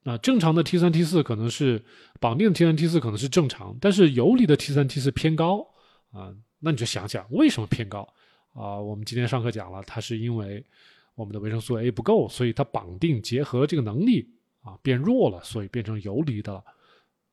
[0.06, 1.84] 啊，正常的 T 三 T 四可能是
[2.20, 5.66] 绑定的 T 三 T 四可能是正常，但是游离的 T 三 T 四偏高
[6.12, 8.08] 啊，那你就想想为什么偏高
[8.52, 8.78] 啊？
[8.78, 10.64] 我们今天上课讲了，它是因为
[11.16, 14.32] 我们的维生素 A 不够，所以它绑定结合这个能力
[14.62, 16.62] 啊变弱了，所以变成游离的了，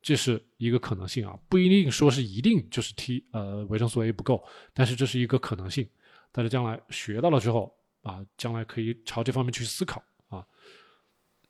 [0.01, 4.43] 这是一个可能性啊，不一定说是一定就是 T 呃维生素 A 不够，
[4.74, 5.88] 但是这是一个可能性，
[6.32, 7.71] 大家将来学到了之后
[8.01, 10.01] 啊，将来可以朝这方面去思考。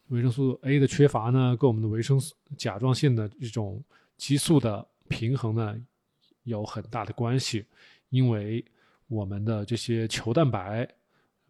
[0.08, 3.84] 维生素 A 的缺乏呢，跟我们的维生素甲状腺的这种
[4.18, 5.76] 激素的平衡呢
[6.44, 7.66] 有很大的关系，
[8.10, 8.64] 因为
[9.08, 10.88] 我们的这些球蛋白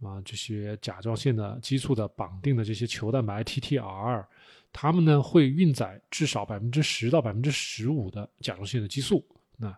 [0.01, 4.25] 啊，这些甲状腺的激素的绑定的这些球蛋白 TTR，
[4.71, 9.25] 它们呢会运载至少百分之十到百分之十五的甲状腺的激素。
[9.57, 9.75] 那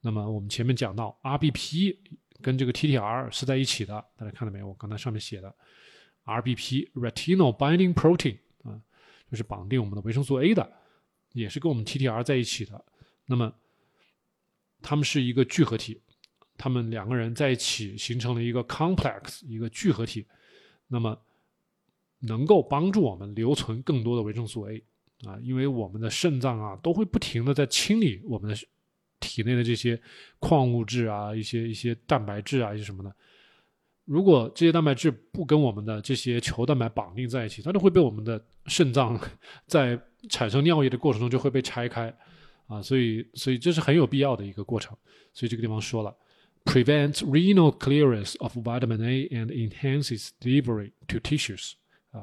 [0.00, 1.96] 那么我们前面讲到 RBP
[2.40, 4.04] 跟这个 TTR 是在一起的。
[4.16, 4.68] 大家看到没有？
[4.68, 5.54] 我刚才上面写的
[6.28, 8.78] RBP（Retinal Binding Protein） 啊，
[9.30, 10.70] 就是绑定我们的维生素 A 的，
[11.32, 12.84] 也是跟我们 TTR 在一起的。
[13.26, 13.52] 那么
[14.82, 16.00] 它们是一个聚合体，
[16.56, 20.26] 它们两个人在一起形成了一个 complex，一个聚合体。
[20.86, 21.18] 那么
[22.20, 24.82] 能够帮助我们留存更多的维生素 A
[25.24, 28.56] 啊，因为我们的肾脏啊都会不停的在清理我们的
[29.20, 30.00] 体内的这些
[30.38, 33.14] 矿物质啊，一些一些蛋白质啊，一些什么的。
[34.08, 39.20] 如果这些蛋白质不跟我们的这些球蛋白绑定在一起，它就会被我们的肾脏
[39.68, 40.00] 在
[40.30, 42.12] 产生尿液的过程中就会被拆开
[42.66, 44.96] 啊，所以所以这是很有必要的一个过程。
[45.32, 46.16] 所以这个地方说了。
[46.64, 51.72] prevents renal clearance of vitamin A and enhances delivery to tissues
[52.10, 52.20] 啊，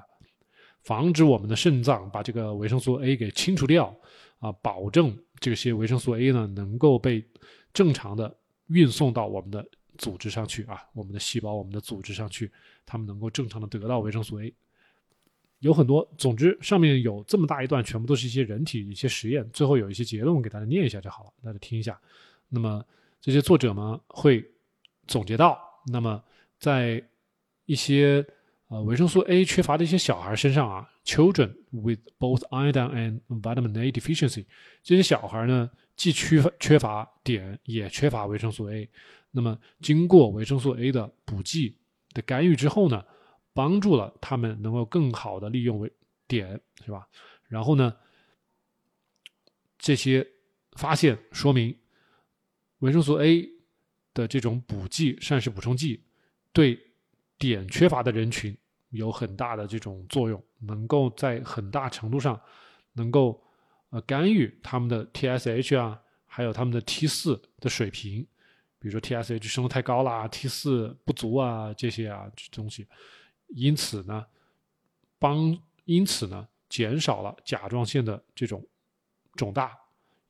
[0.83, 3.95] 防止我们的肾脏把这个维生素 A 给清除掉
[4.37, 7.25] 啊，保证这些维生素 A 呢能够被
[7.73, 9.65] 正常的运送到我们的
[9.97, 12.51] 组织上去啊，我们的细胞、我们的组织上去，
[12.85, 14.53] 它们能够正常的得到维生素 A。
[15.59, 21.99] 有很多，总之上面有这么大一段，全部都是一些人体一些实验，最后有一些结论，我给大家念一下就好了，大家听一下。
[22.49, 22.83] 那么。
[23.21, 24.45] 这些作者们会
[25.07, 26.23] 总结到，那么
[26.59, 27.03] 在
[27.65, 28.23] 一些
[28.67, 34.45] 呃维生素 A 缺乏的一些小孩身上啊，children with both iodine and vitamin A deficiency，
[34.83, 38.89] 这些小孩呢既缺乏缺乏碘，也缺乏维生素 A。
[39.31, 41.77] 那么经过维生素 A 的补剂
[42.13, 43.03] 的干预之后呢，
[43.53, 45.91] 帮助了他们能够更好的利用维
[46.27, 47.07] 碘，是吧？
[47.47, 47.95] 然后呢，
[49.77, 50.25] 这些
[50.73, 51.75] 发现说明。
[52.79, 53.49] 维生素 A
[54.13, 56.03] 的这种补剂、膳食补充剂，
[56.51, 56.77] 对
[57.39, 58.55] 碘缺乏的人群
[58.89, 62.39] 有很大的这种作用，能够在很大程度上
[62.91, 63.41] 能够
[63.95, 68.27] 呃干预他们的 TSH 啊，还有他们的 T 四的水平，
[68.77, 72.85] 比如说 TSH 升的太高啦，T 四不足啊这些啊这东西，
[73.47, 74.25] 因此呢，
[75.17, 78.61] 帮因此呢减少了甲状腺的这种
[79.35, 79.77] 肿大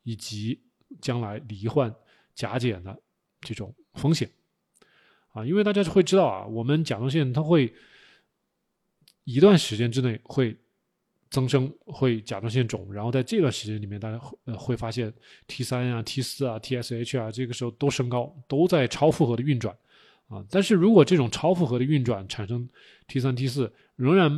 [0.03, 0.61] 以及
[1.01, 1.91] 将来罹患。
[2.35, 3.01] 甲减的
[3.39, 4.29] 这种风险
[5.29, 7.73] 啊，因为大家会知道啊，我们甲状腺它会
[9.23, 10.53] 一段时间之内会
[11.35, 15.13] 增生，会甲状腺肿，然后在这段时间里面，大家呃会发现
[15.45, 19.75] T 三啊、T 四啊、TSH 啊，这个时候都升高，都在超负荷的运转
[20.27, 20.43] 啊。
[20.49, 22.67] 但是如果这种超负荷的运转产生
[23.07, 24.31] T 三、T 四仍然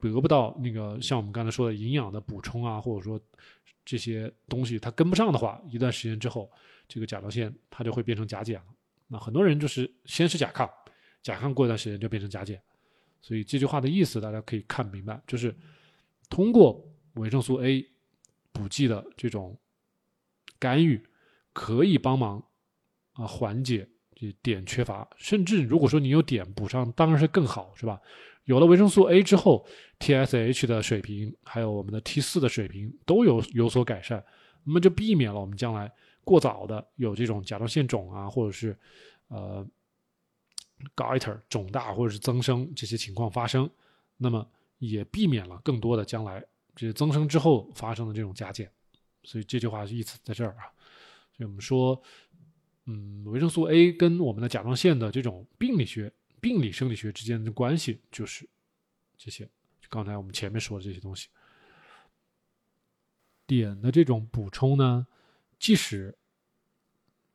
[0.00, 3.20] 得不到那个像我们刚才说的营养的补充啊，或者说
[3.84, 6.50] 这些东西它跟不上的话，一段时间之后。
[6.90, 8.64] 这个甲状腺它就会变成甲减了。
[9.08, 10.66] 那很多人就是先是甲亢，
[11.22, 12.58] 甲亢过一段时间就变成甲减。
[13.20, 15.54] 所以这句话的意思大家可以看明白，就是
[16.28, 17.88] 通过维生素 A
[18.52, 19.58] 补剂的这种
[20.58, 21.02] 干预，
[21.52, 22.44] 可以帮忙
[23.12, 25.08] 啊缓解这碘缺乏。
[25.16, 28.00] 甚至如果说你有碘补上，当然是更好，是吧？
[28.44, 29.66] 有了维生素 A 之后
[30.00, 34.24] ，TSH 的水平还有我们的 T 四的水平都有有所改善，
[34.64, 35.92] 那么就避免了我们将来。
[36.24, 38.76] 过早的有这种甲状腺肿啊，或者是
[39.28, 39.66] 呃
[40.96, 43.68] goiter 肿大或者是增生这些情况发生，
[44.16, 44.46] 那么
[44.78, 48.70] 也避免了更多的将来这些增生之后发生的这种加减。
[49.22, 50.70] 所以这句话意思在这儿啊。
[51.36, 52.00] 所以我们说，
[52.86, 58.48] 嗯，维生素 A 跟我们的甲状腺的这种病理学、病理生理学之间的关系就是
[59.16, 59.48] 这些。
[59.88, 61.28] 刚才我们前面说的这些东西，
[63.46, 65.06] 碘的这种补充呢。
[65.58, 66.16] 即使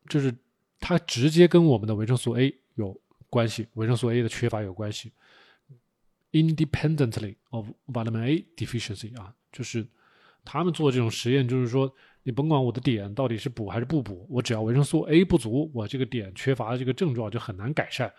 [0.08, 0.34] 就是
[0.80, 2.98] 它直接跟我们的维生素 A 有
[3.30, 5.12] 关系，维生素 A 的缺乏有关系
[6.34, 9.88] ，independently of vitamin A deficiency 啊，就是
[10.44, 11.90] 他们做这种实验，就是说
[12.24, 18.12] 你甭管我的碘到底是补还是不补，我只要维生素 A 不足，我这个碘缺乏的这个症状就很难改善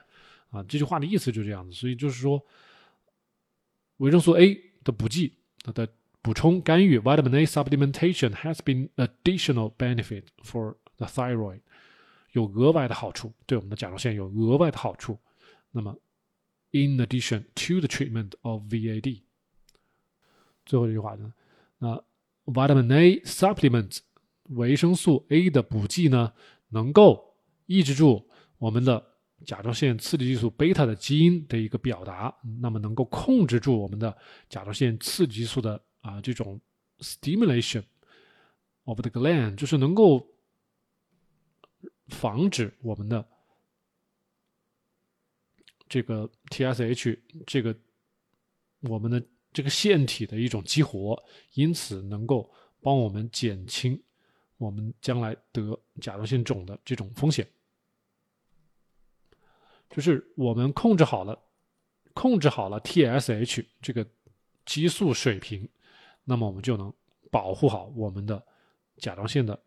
[0.49, 0.63] 啊。
[0.63, 2.43] 这句话的意思就这样子，所以就是说
[3.99, 5.87] 维生素 A 的补剂它的。
[6.25, 11.61] 补充干预 vitamin A supplementation has been additional benefit for the thyroid，
[12.33, 15.19] 有额外的好处，对我们的甲状腺有额外的好处。
[15.71, 15.95] 那么
[16.75, 19.23] ，in addition to the treatment of VAD，
[20.67, 21.33] 最后一句话呢，
[21.79, 22.05] 那
[22.45, 24.01] vitamin A supplements
[24.51, 26.35] 维生素 A 的补剂呢，
[26.69, 29.03] 能够抑制住我们的
[29.47, 34.15] 甲状腺刺激激素贝塔的基因的一个表达，那么能够控制住我们的
[34.49, 35.83] 甲状腺刺激激素的。
[36.05, 36.61] 啊，这种
[36.99, 37.83] stimulation
[38.83, 40.29] of the gland 就是能够
[42.09, 43.27] 防止我们的
[45.95, 47.17] 这个 TSH
[47.47, 47.73] 这个
[48.81, 51.23] 我们的这个腺体的一种激活，
[51.53, 54.03] 因此能够帮我们减轻
[54.57, 57.49] 我们将来得甲状腺肿的这种风险。
[59.89, 61.41] 就是我们控制好了，
[62.13, 64.05] 控制好了 TSH 这个
[64.67, 65.69] 激素水平，
[66.25, 66.93] 那么我们就能
[67.31, 68.45] 保护好我们的
[68.97, 69.63] 甲状腺的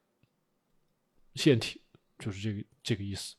[1.36, 1.80] 腺体，
[2.20, 3.34] 就是这个这个意思。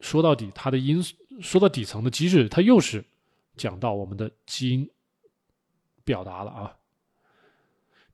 [0.00, 1.02] 说到底，它的因
[1.40, 3.04] 说到底层的机制，它又是
[3.56, 4.90] 讲到我们的基因
[6.04, 6.76] 表达了啊。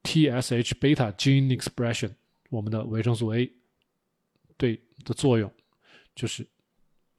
[0.03, 2.15] TSH beta gene expression，
[2.51, 3.53] 我们的维生素 A
[4.57, 5.53] 对的作用
[6.15, 6.47] 就是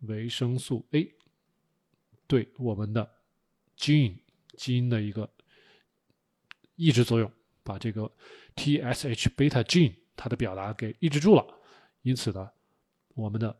[0.01, 1.13] 维生素 A
[2.28, 3.09] 对我们的
[3.78, 4.18] gene
[4.55, 5.30] 基因的一个
[6.76, 7.30] 抑制作用，
[7.63, 8.09] 把这个
[8.55, 11.45] TSH beta gene 它的表达给抑制住了，
[12.03, 12.49] 因此呢，
[13.15, 13.57] 我们的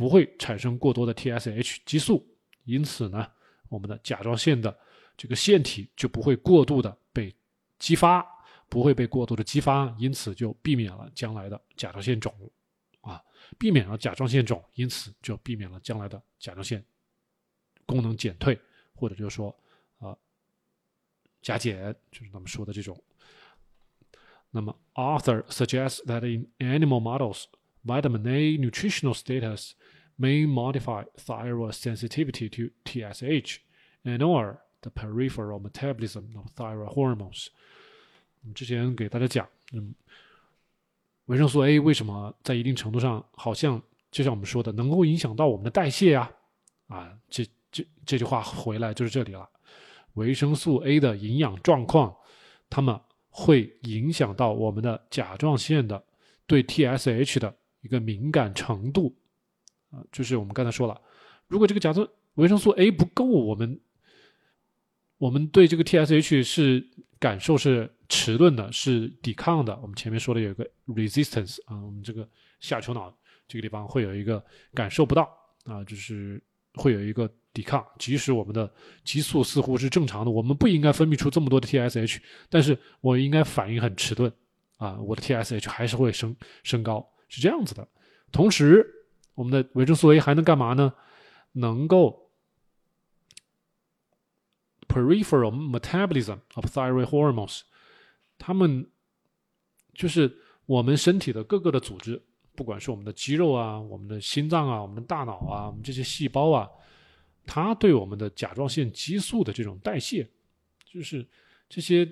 [0.00, 2.26] 不会产生过多的 TSH 激素，
[2.64, 3.30] 因此呢，
[3.68, 4.74] 我们的甲状腺的
[5.14, 7.30] 这个腺体就不会过度的被
[7.78, 8.26] 激发，
[8.70, 12.34] 不会被过度的激发，因此就避免了将来的甲状腺肿，
[13.02, 13.22] 啊，
[13.58, 16.82] 避免了甲状腺肿，因此就避免了将来的甲状腺
[17.84, 18.58] 功能减退，
[18.94, 19.54] 或者就是说
[19.98, 20.16] 啊，
[21.42, 22.98] 甲减，就是咱们说的这种。
[24.50, 27.44] 那么，Arthur suggests that in animal models,
[27.84, 29.72] vitamin A nutritional status
[30.18, 33.58] may modify thyroid sensitivity to TSH
[34.04, 37.48] and or the peripheral metabolism of thyroid hormones。
[38.54, 39.94] 之前给大家讲，嗯，
[41.26, 46.30] 维生素 A 为什么在一定程度上好像就像我们说的，能够影响到我们的代谢呀？
[46.88, 49.48] 啊，这这这句话回来就是这里了。
[50.14, 52.16] 维生素 A 的营养状况，
[52.68, 56.02] 它们会影响到我们的甲状腺的
[56.46, 59.16] 对 TSH 的一个敏感程度。
[59.90, 61.00] 啊，就是我们刚才说了，
[61.48, 63.80] 如果这个甲状维生素 A 不够，我们
[65.18, 69.76] 我们对这个 TSH 是感受是迟钝的，是抵抗的。
[69.82, 72.28] 我们前面说的有一个 resistance 啊，我们这个
[72.60, 73.12] 下丘脑
[73.48, 75.28] 这个地方会有一个感受不到
[75.64, 76.40] 啊，就是
[76.74, 77.84] 会有一个抵抗。
[77.98, 78.72] 即使我们的
[79.04, 84.32] 激素似乎是正常的，我们不应该分泌出这么多的 TSH，但是我应该反应很迟钝
[84.76, 87.88] 啊，我的 TSH 还是会升升高，是这样子的。
[88.30, 90.92] 同时，我们的维生素 A 还能干嘛呢？
[91.52, 92.30] 能够
[94.86, 97.62] peripheral metabolism of thyroid hormones，
[98.38, 98.90] 他们
[99.94, 102.22] 就是我们身体的各个的组织，
[102.54, 106.68] 不管是我们的肌肉啊、我们的心脏啊、我们的大脑啊、我们这些细胞啊，
[107.46, 110.28] 它对我们的甲状腺激素的这种代谢，
[110.84, 111.26] 就是
[111.68, 112.04] 这些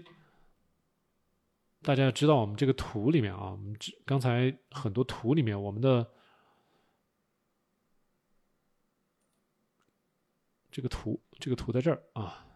[1.83, 6.07] 大家要知道，我们这个图里面啊，我们刚才很多图里面我们的。
[10.71, 12.47] 这个图，这个图在这儿啊。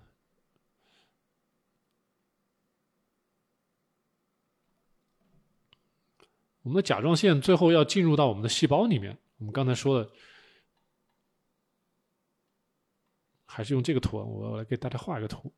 [6.61, 9.19] 我们的甲状腺最后要进入到我们的细胞里面。
[9.39, 10.09] 我们刚才说的，
[13.45, 15.53] 还是用这个图，我来给大家画一个图。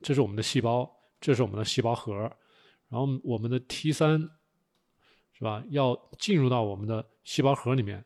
[0.00, 0.90] 这是我们的细胞，
[1.20, 2.36] 这是我们的细胞核，
[2.90, 4.20] 然后我们的 T 三，
[5.32, 5.64] 是吧？
[5.70, 8.04] 要进入到我们的细胞核里面，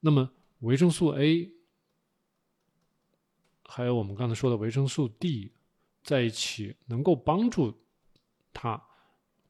[0.00, 1.52] 那么维生素 A。
[3.64, 5.50] 还有我们刚才说的维生素 D
[6.02, 7.74] 在一起，能够帮助
[8.52, 8.82] 它，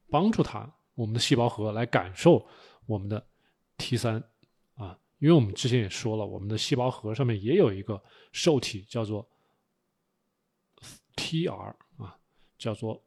[0.09, 2.47] 帮助它，我们的细胞核来感受
[2.85, 3.27] 我们的
[3.77, 4.23] T 三
[4.75, 9.29] 啊，因为我们之前也说了，我们的细胞核上面也有一个受体叫做
[11.17, 12.17] TR 啊，
[12.57, 13.03] 叫做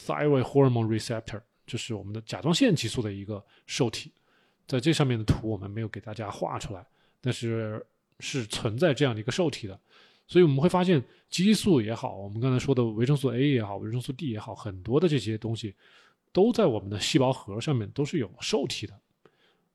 [0.00, 4.12] Thyroid Hormone Receptor，就是我们的甲状腺激素的一个受体，
[4.66, 6.86] 在这上面的图我们没有给大家画出来，
[7.20, 7.84] 但是
[8.20, 9.78] 是存在这样的一个受体的。
[10.28, 15.74] 所以我们会发现，激素也好，我们刚才说的维生素 A 也好，维生素 D 也好，很多的这些东西
[16.32, 19.00] 都在我们的细胞核上面都是有受体的。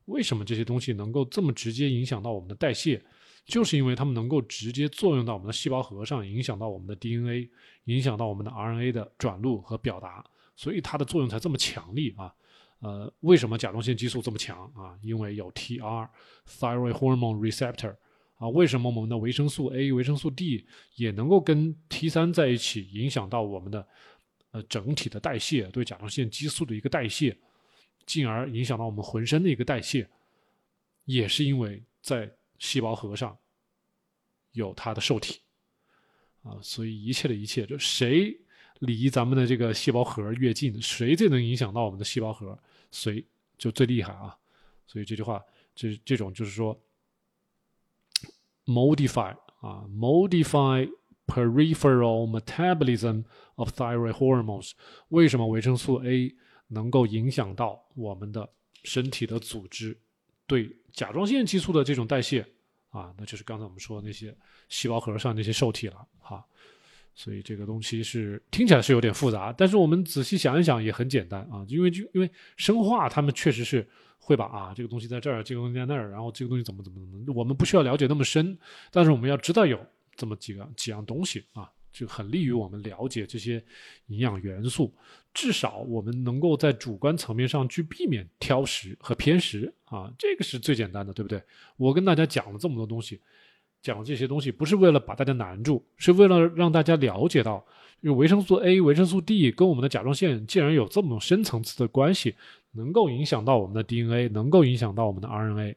[0.04, 3.02] 为什么这些东西能够这么直接影响到我们的代谢？
[3.44, 7.50] 就是因为它们能够直接作用到我们的细胞核上，影响到我们的 DNA，
[7.84, 10.24] 影响到我们的 RNA 的转录和表达，
[10.56, 12.32] 所以它的作用才这么强力啊。
[12.80, 14.98] 呃，为什么甲状腺激素这么强啊？
[15.02, 17.96] 因为有 TR（Thyroid Hormone Receptor）。
[18.36, 20.66] 啊，为什么我们的维生素 A、维生素 D
[20.96, 23.86] 也能够跟 T 三在一起，影响到我们的
[24.50, 27.38] 呃整体的代谢，对甲状腺激素的一个代谢，
[28.04, 30.08] 进而影响到我们浑身的一个代谢，
[31.04, 32.28] 也是因为在
[32.62, 33.36] 细胞核上
[34.52, 35.40] 有它的受体
[36.44, 38.40] 啊，所以一切的一切，就谁
[38.78, 42.56] 离咱们的这个细胞核越近，谁最能影响到我们的细胞核，
[42.92, 43.26] 谁
[43.58, 44.38] 就最厉害啊。
[44.86, 45.42] 所以这句话，
[45.74, 46.80] 这这种就是说。
[48.64, 50.88] modify 啊，modify
[51.26, 53.24] peripheral metabolism
[53.56, 54.70] of thyroid hormones。
[55.08, 56.32] 为什么维生素 A
[56.68, 58.48] 能够影响到我们的
[58.84, 60.00] 身体的组织
[60.52, 62.46] 对甲状腺激素的这种代谢
[62.90, 64.36] 啊，那就是刚才我们说的那些
[64.68, 66.44] 细胞核上那些受体了哈。
[67.14, 73.88] 所以这个东西是听起来是有点复杂，但是我们仔细想一想也很简单啊，因为就因为生化他们确实是
[74.18, 78.58] 会把啊这个东西在这儿，这个东西在那儿，然后这个东西怎么怎么怎么，我们不需要了解那么深，
[78.90, 79.80] 但是我们要知道有
[80.14, 81.70] 这么几个几样东西啊。
[81.92, 83.62] 就很利于我们了解这些
[84.06, 84.90] 营养元素，
[85.34, 91.42] 至少我们能够在主观层面上去避免挑食和偏食啊，这个是最简单的，对不对？
[91.76, 93.20] 我跟大家讲了这么多东西，
[93.80, 97.64] 讲这些东西不是为了把大家难住，是为了让大家了解到，
[98.00, 102.34] 因为维生素 A、维生素 D 跟我们的甲状腺既然有这么深层次的关系，
[102.72, 105.74] 能够影响到我们的 DNA，能够影响到我们的 RNA，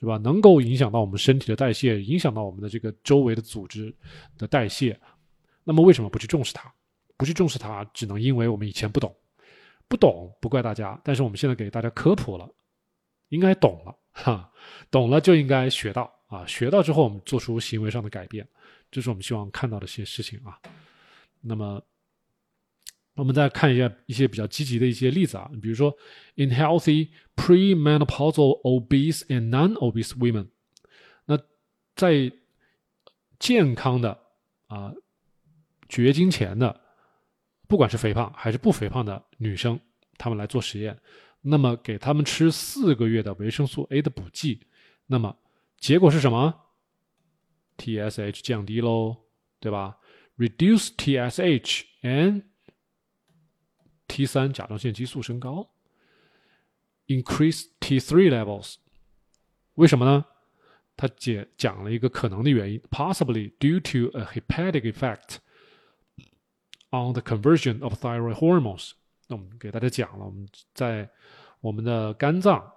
[0.00, 0.16] 是吧？
[0.18, 3.94] 能够影响到我们身体的代谢，影响到我们的这个周围的组织
[4.38, 4.98] 的代谢。
[5.62, 6.72] 那么为什么不去重视它？
[7.16, 9.14] 不去重视它，只能因为我们以前不懂，
[9.88, 11.00] 不懂不怪大家。
[11.04, 12.48] 但是我们现在给大家科普了，
[13.28, 14.52] 应该懂了哈，
[14.90, 18.46] 懂了就应该学到啊，学到之后我们做出行为上的改变，
[18.90, 20.58] 这是我们希望看到的一些事情啊。
[21.40, 21.80] 那么
[23.14, 25.96] 我们再看一下一些比较积极的一些例子啊，比如说
[26.34, 30.48] ，in healthy premenopausal obese and non-obese women，
[31.26, 31.38] 那
[31.94, 32.32] 在
[33.38, 34.18] 健康的
[34.66, 34.92] 啊。
[35.86, 36.80] 绝经前的，
[37.66, 39.78] 不管是肥胖还是不肥胖的女生，
[40.18, 40.98] 她们来做实验，
[41.40, 44.60] 那么给她们吃四个月的维生素 A 的补剂，
[45.06, 45.36] 那么
[45.78, 46.54] 结果是什么
[47.78, 49.16] ？TSH 降低喽，
[49.60, 49.98] 对吧
[50.36, 52.42] ？Reduce TSH and
[54.06, 55.70] T 三甲状腺激素升高
[57.06, 58.76] ，Increase T3 levels，
[59.74, 60.24] 为什么呢？
[60.96, 65.38] 他解讲了一个可能的原因，possibly due to a hepatic effect。
[66.94, 68.92] On the conversion of thyroid hormones，
[69.26, 71.10] 那我们给大家讲了，我们在
[71.58, 72.72] 我们的肝脏，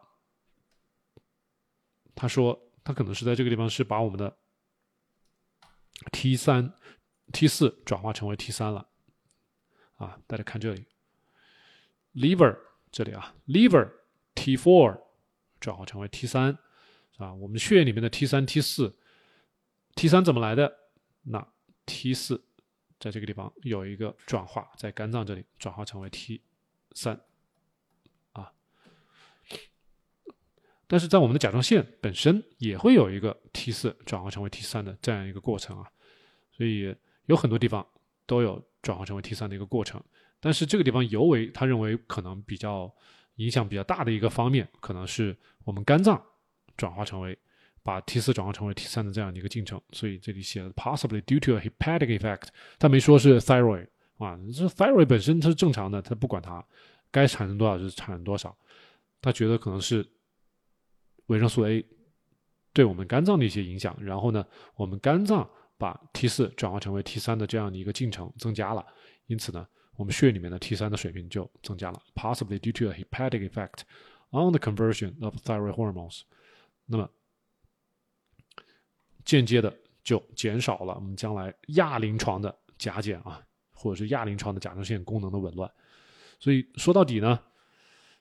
[2.16, 4.36] 他说他可能是在这个地方是把我们的
[6.12, 6.74] T 三、
[7.32, 8.88] T 四转化成为 T 三了，
[9.98, 10.86] 啊，大家看这里
[12.16, 12.58] ，liver
[12.92, 13.88] 这里啊，liver
[14.34, 15.00] T four
[15.60, 16.58] 转化成为 T 三，
[17.18, 18.98] 啊，我们血液里面的 T 三、T 四
[19.94, 20.76] ，T 三怎么来的？
[21.22, 21.48] 那
[21.86, 22.47] T 四。
[23.00, 26.42] 在这个地方有一个转化，在肝脏这里转化成为 T
[26.94, 27.20] 三
[28.34, 28.52] 啊，
[30.88, 35.92] 但是在我们的甲状腺本身也会有一个 T 四转化成为 T 三的这样一个过程啊，
[36.52, 36.96] 所以
[37.26, 37.86] 有很多地方
[38.26, 40.04] 都有转化成为 T 三的一个过程，
[40.40, 42.92] 但是这个地方尤为他认为可能比较
[43.36, 46.22] 影响比较大的一个方面，可能是我们肝脏
[46.76, 47.38] 转化成为。
[47.88, 53.88] 把 T 四转化成为 T 三的这样的一个进程，所以这里写了 possibly due to a hepatic effect，他没说是 thyroid
[54.18, 56.62] 啊，这 thyroid 本身它是正常的，他不管它
[57.12, 58.54] 该产生多少就产生多少，
[59.22, 60.06] 他觉得可能是
[61.28, 61.86] 维生素 A
[62.74, 64.46] 对我们肝脏的一些影响，然后呢，
[64.76, 68.86] 我们肝脏把 T 四转化成为 T 三的这样的一个进程增加了，
[69.28, 69.66] 因此呢，
[69.96, 73.84] 我们血里面的 T 三的水平就增加了，possibly due to a hepatic effect
[74.32, 76.24] on the conversion of thyroid hormones，
[76.86, 77.10] 那么。
[79.28, 79.72] 间接的
[80.06, 83.44] 就减少了我们将来亚临床的甲减啊，
[83.74, 85.70] 或者是亚临床的甲状腺功能的紊乱。
[86.40, 87.38] 所以说到底呢，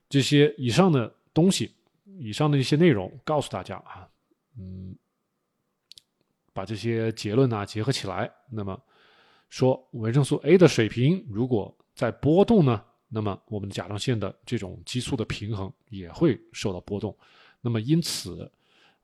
[0.08, 1.72] 这些以上的东西，
[2.18, 4.08] 以上的一些内容，告诉大家啊，
[4.58, 4.96] 嗯，
[6.52, 8.76] 把这些结论呢结合起来，那么
[9.48, 17.16] 说维生素 A 的水平如果在波动呢，那么我们甲状腺的这种激素的平衡也会受到波动。
[17.60, 18.50] 那么因此。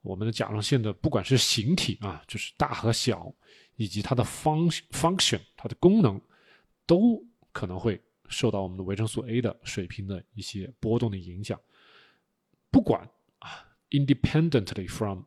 [0.02, 3.32] 我们的甲状腺的不管是形体啊，就是大和小，
[3.76, 6.20] 以及它的方 function，它的功能，
[6.86, 11.58] 都可能会受到我们的维生素 A 的水平的一些波动的影响。
[12.70, 13.08] 不管
[13.38, 15.22] 啊，independently from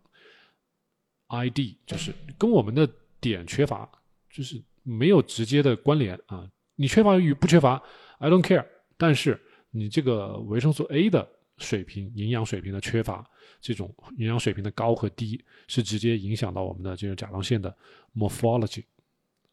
[1.27, 2.89] ID，就是跟我们的
[3.19, 3.89] 点缺乏，
[4.29, 6.49] 就是没有直接的关联啊。
[6.75, 7.81] 你缺乏与不缺乏
[8.17, 8.65] ，I don't care。
[8.97, 11.27] 但是你这个维生素 A 的
[11.57, 13.27] 水平、营养水平的缺乏。
[13.61, 17.75] 这种营养水平的高和低是直接影响到我们的这个甲状腺的
[18.15, 18.83] morphology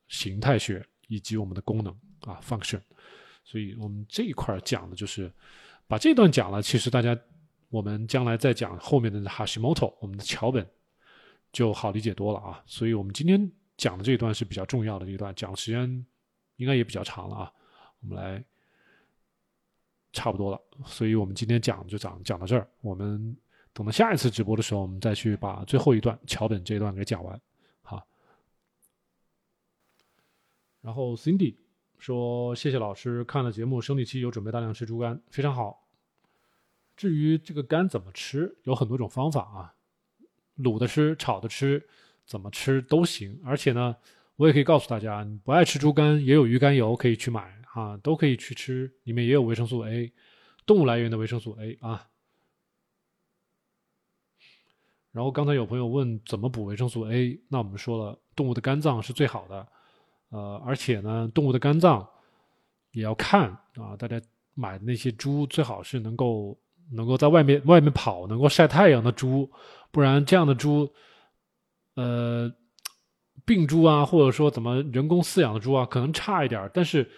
[0.08, 2.80] 形态学以及我们的功能啊 function，
[3.42, 5.32] 所以我们这一块讲的就是
[5.86, 7.18] 把这段讲了，其实大家
[7.70, 10.68] 我们将来再讲后面的 Hashimoto 我们的桥本
[11.52, 12.62] 就好理解多了啊。
[12.66, 16.06] 所以我们今天讲的这一段是比较重要的一段，讲时间
[16.56, 17.52] 应该也比较长了啊。
[18.00, 18.44] 我们来
[20.12, 23.36] 差不多了，所以我们今天讲就讲讲到这儿，我们。
[23.74, 27.40] 等到下一次直播的时候，我们再去把最后一段桥本这一段给讲完，
[27.80, 28.06] 好。
[30.82, 31.56] 然后 Cindy
[31.98, 35.88] 说：“谢谢老师，看了节目，生理期有准备大量吃猪肝，非常好。
[36.98, 39.74] 至于这个肝怎么吃，有很多种方法啊，
[40.58, 41.88] 卤的吃，炒的吃，
[42.26, 43.40] 怎么吃都行。
[43.42, 43.96] 而且呢，
[44.36, 50.12] 我也可以告诉大家，你不爱吃猪肝，也有鱼肝油可以去买啊，都可以去吃，里面也有维生素 A，
[50.66, 52.08] 动物来源的维生素 A 啊。
[55.10, 59.68] 然后刚才有朋友问怎么补维生素 A，那我们说了，动物的肝脏是最好的，
[60.30, 62.08] 呃，而且呢，动物的肝脏
[62.92, 64.20] 也要看啊，大家
[64.54, 66.58] 买的那些猪最好是能够
[66.90, 69.50] 能够在外面外面跑、能够晒太阳的猪，
[69.90, 70.90] 不然这样的猪，
[71.94, 72.50] 呃，
[73.44, 77.10] 病猪啊，或者说怎么人工饲养的猪啊，可能差一点，但是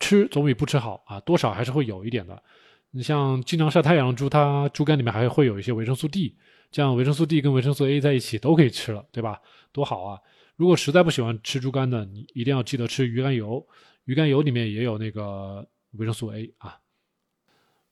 [0.00, 2.42] 吃总比不吃好啊，多少还是会有一点的。
[2.90, 6.36] 你像经常晒太阳的猪，它猪肝里面还会有一些维生素 D。
[6.72, 9.40] 这样维生素 D 跟维生素 A 在一起都可以吃了，对吧？
[9.72, 10.20] 多好啊！
[10.54, 13.66] 如果实在不喜欢吃猪肝的，你一定要记得吃鱼肝油，
[14.04, 16.78] 鱼肝油里面也有那个维生素 A 啊。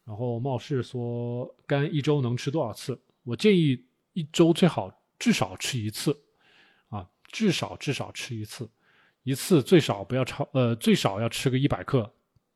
[0.05, 3.01] 然后冒氏说，肝一周能吃多少次？
[3.25, 6.17] 我建议一周最好至少吃一次，
[6.89, 8.71] 啊，至少至少吃一次，
[9.29, 12.11] 一次最少不要超，呃，最少要吃个一百克，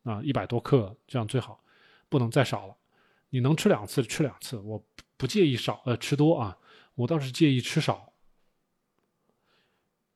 [0.04, 1.62] 啊，一百多克这样最好，
[2.08, 2.76] 不能再少了。
[3.28, 4.82] 你能吃两次吃两次，我。
[5.18, 6.58] 不介意少呃吃多啊，
[6.96, 8.12] 我倒是介意吃少。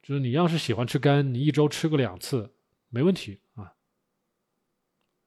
[0.03, 2.53] 就是你要是喜欢吃肝，你一周吃个两次
[2.89, 3.73] 没问题啊。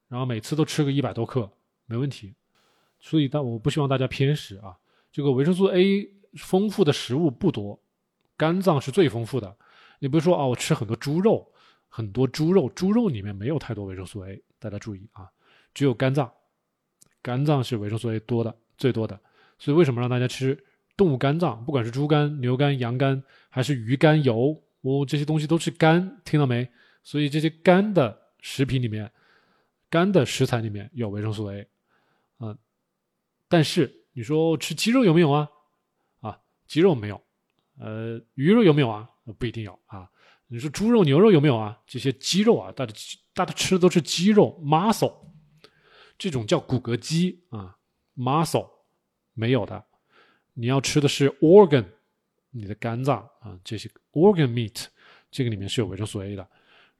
[0.08, 1.50] 然后每次都吃个一百多克
[1.86, 2.34] 没问题。
[2.98, 4.76] 所以，但我不希望大家偏食啊。
[5.10, 7.80] 这个维生素 A 丰富的食物不多，
[8.36, 9.56] 肝脏是最丰富的。
[10.00, 11.46] 你不是说啊，我吃很多猪肉，
[11.88, 15.30] 很多猪肉，猪肉里面没有太多维生素 A，大家注意啊，
[15.72, 16.32] 只有肝脏，
[17.22, 19.20] 肝脏是维生素 A 多的最多的。
[19.58, 20.64] 所以为什么让大家吃
[20.96, 21.62] 动物肝脏？
[21.64, 26.68] 不管是猪肝、牛肝、羊肝，还是鱼肝油，哦，这些东西都是肝，听到没？
[27.02, 29.12] 所以这些肝的食品里面，
[29.90, 31.68] 肝的食材里面有维生素 A，
[32.38, 32.56] 嗯，
[33.48, 35.48] 但是你说吃鸡肉有没有啊？
[36.20, 37.22] 啊，鸡肉没有，
[37.78, 39.10] 呃，鱼肉有没有啊？
[39.32, 40.08] 不一定有啊。
[40.48, 41.78] 你说猪肉、牛肉有没有啊？
[41.86, 42.94] 这些鸡肉啊，大家
[43.32, 45.14] 大家吃的都是鸡肉 muscle，
[46.18, 47.76] 这种叫骨骼肌啊
[48.16, 48.68] ，muscle。
[49.32, 49.82] 没有的，
[50.54, 51.84] 你要吃的是 organ，
[52.50, 54.86] 你的肝脏啊，这些 organ meat，
[55.30, 56.46] 这个里面是有维生素 A 的，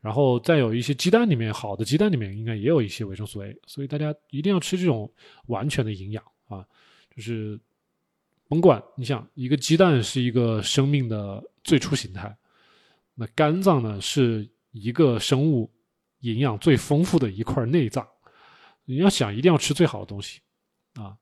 [0.00, 5.12] 然后再有一些鸡蛋里面，好的鸡蛋里面应该也有一些维生素 A，所以大家一定要吃这种
[5.48, 6.64] 完全的营养啊，
[7.14, 7.60] 就是
[8.50, 12.36] 甭管你想一个鸡蛋是一个生命的最初形态，
[13.14, 15.70] 那肝脏呢是一个生物
[16.22, 18.04] 营养最丰富的一块内脏，
[18.84, 20.40] 你要想一定要吃最好的东西
[20.94, 21.16] 啊。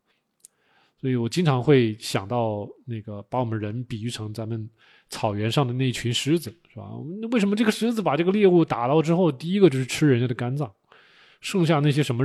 [0.98, 4.66] 所以我经常会想到那个把我们人比喻成咱们
[5.10, 6.88] 草原上的那群狮子，是吧？
[7.20, 10.72] 那为什么这个狮子把这个猎物打到之后，第一个就是吃人家的肝脏，
[11.42, 12.24] 剩下那些什么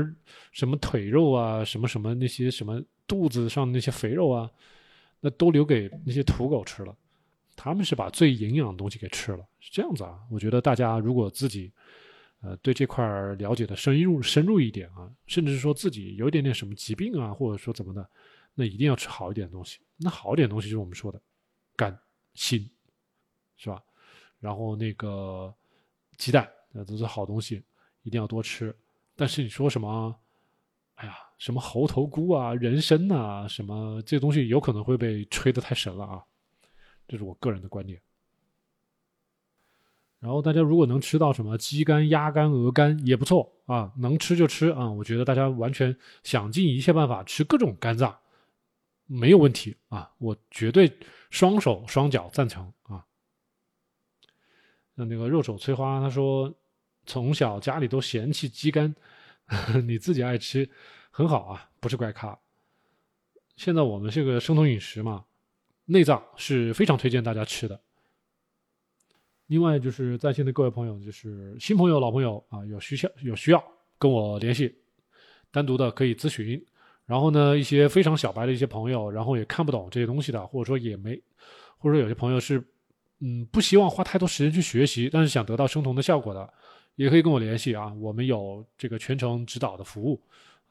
[0.53, 4.49] 什么腿肉啊，什么什么那些什么肚子上那些肥肉啊，
[5.23, 6.93] 那都留给那些土狗吃了。
[7.55, 10.19] 他们是把最营养的东西给吃了，是这样子啊？
[10.29, 11.71] 我觉得大家如果自己
[12.41, 13.05] 呃对这块
[13.35, 18.05] 了解的深入深入一点啊，甚至是说自己有一点点什么疾病啊，或者说怎么的。
[18.53, 19.79] 那一定要吃好一点的东西。
[19.97, 21.21] 那好一点的东西就是我们说的
[21.75, 21.97] 肝、
[22.33, 22.69] 心，
[23.55, 23.81] 是吧？
[24.39, 25.53] 然后那个
[26.17, 27.63] 鸡蛋，那都是好东西，
[28.01, 28.75] 一定要多吃。
[29.15, 30.15] 但是你说什么？
[31.03, 36.23] 哎呀，什么猴头菇啊、人参呐，什么这东西有可能会被吹得太神了啊！
[37.05, 38.01] 这是我个人的观点。
[40.21, 44.89] 然后大家如果能吃到什么鸡肝、鸭肝、鹅肝也不错啊，能吃就吃啊！
[44.89, 45.93] 我觉得大家完全
[46.23, 48.17] 想尽一切办法吃各种肝脏。
[49.05, 50.89] 没有问题啊，我绝对
[51.29, 53.05] 双手双脚赞成啊。
[54.95, 56.53] 那个肉手翠花他说，
[57.05, 58.95] 从小家里都嫌弃鸡肝，
[59.85, 60.69] 你自己爱吃，
[61.11, 62.37] 很好啊，不是怪咖。
[63.55, 65.25] 现在我们这个生酮饮食嘛，
[65.85, 67.79] 内脏是非常推荐大家吃的。
[69.47, 73.63] 另外就是在线的各位朋友，就是新朋友、老朋友啊，有需要有需要
[73.99, 74.75] 跟我联系，
[75.51, 76.65] 单独的可以咨询。
[77.05, 81.21] 然后呢，一些非常小白的一些朋友，然后也看不懂这些东西的，或者说也没，
[81.77, 82.65] 或者说有些朋友是，
[83.19, 86.53] 嗯，不希望花太多时间去学习，但是想得到生酮的效果的，
[86.95, 87.93] 也可以跟我联系啊。
[87.95, 90.21] 我们有这个全程指导的服务，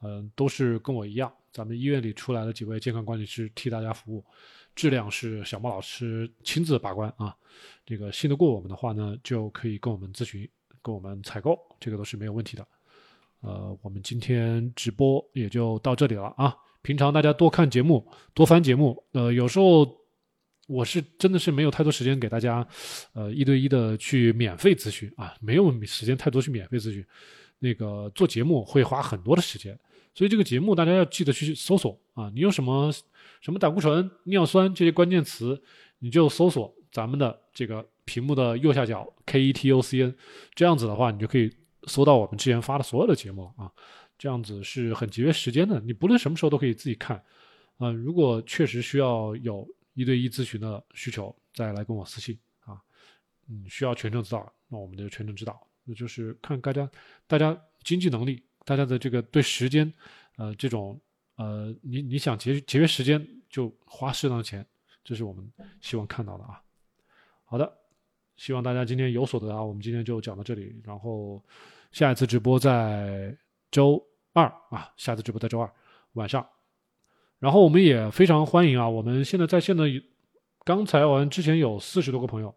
[0.01, 4.23] 嗯，都是跟我一样，咱们医院里出来的几位健康管理师替大家服务，
[4.75, 7.35] 质量是小莫老师亲自把关啊。
[7.85, 10.49] 这个信得过我们的话呢，就可以跟我们咨询，
[10.81, 12.67] 跟我们采购，这个都是没有问题的。
[13.41, 16.55] 呃，我们今天直播也就到这里了啊！
[16.81, 19.03] 平常大家多看节目，多翻节目。
[19.11, 19.85] 呃，有时候
[20.67, 22.65] 我是真的是没有太多时间给大家，
[23.13, 27.05] 呃，一对一的去免费咨询啊，没有时间太多去免费咨询。
[27.59, 29.77] 那个做节目会花很多的时间，
[30.13, 32.91] 所以这个节目大家要记得去搜索啊，你有什么
[33.39, 35.61] 什么胆固醇、尿酸这些关键词，
[35.99, 40.13] 你就搜索咱们的这个屏幕的右下角 K E T O C N，
[40.53, 41.49] 这样子的话，你就可以
[41.87, 43.71] 搜到我们之前发的所有的节目啊。
[44.17, 47.21] 这样子是很节约时间的，你不论什么时候都可以自己看。
[47.79, 52.81] 嗯，如果确实需要有一对一咨询的需求，再来跟我私信啊。
[53.47, 55.67] 嗯，需要全程指导，那我们就全程指导。
[55.83, 56.89] 那就是看大家
[57.27, 59.93] 大家经济能力，大家的这个对时间，
[60.37, 60.99] 呃，这种
[61.35, 64.65] 呃，你你想节节约时间，就花适当的钱，
[65.03, 65.51] 这是我们
[65.81, 66.61] 希望看到的啊。
[67.43, 67.77] 好的，
[68.37, 69.61] 希望大家今天有所得啊。
[69.61, 71.43] 我们今天就讲到这里，然后
[71.91, 73.37] 下一次直播在
[73.69, 74.01] 周
[74.31, 75.69] 二啊，下次直播在周二
[76.13, 76.47] 晚上。
[77.43, 78.87] 然后我们也非常欢迎啊！
[78.87, 79.83] 我们现在在线的，
[80.63, 82.55] 刚才完之前有四十多个朋友，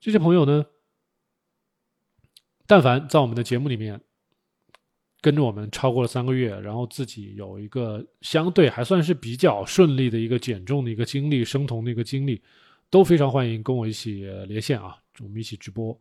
[0.00, 0.66] 这些朋友呢，
[2.66, 4.00] 但凡在我们的节目里面
[5.20, 12.42] 跟着我们超过了三个月，然后自己有一个相对还算是比较顺利的一个减重的一个经历、生酮的一个经历，
[12.90, 15.96] 都非常欢迎跟我一起连线啊，我们一起直播。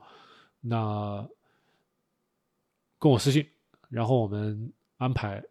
[0.62, 1.24] 那
[2.98, 3.46] 跟我私信，
[3.88, 5.44] 然后我们安排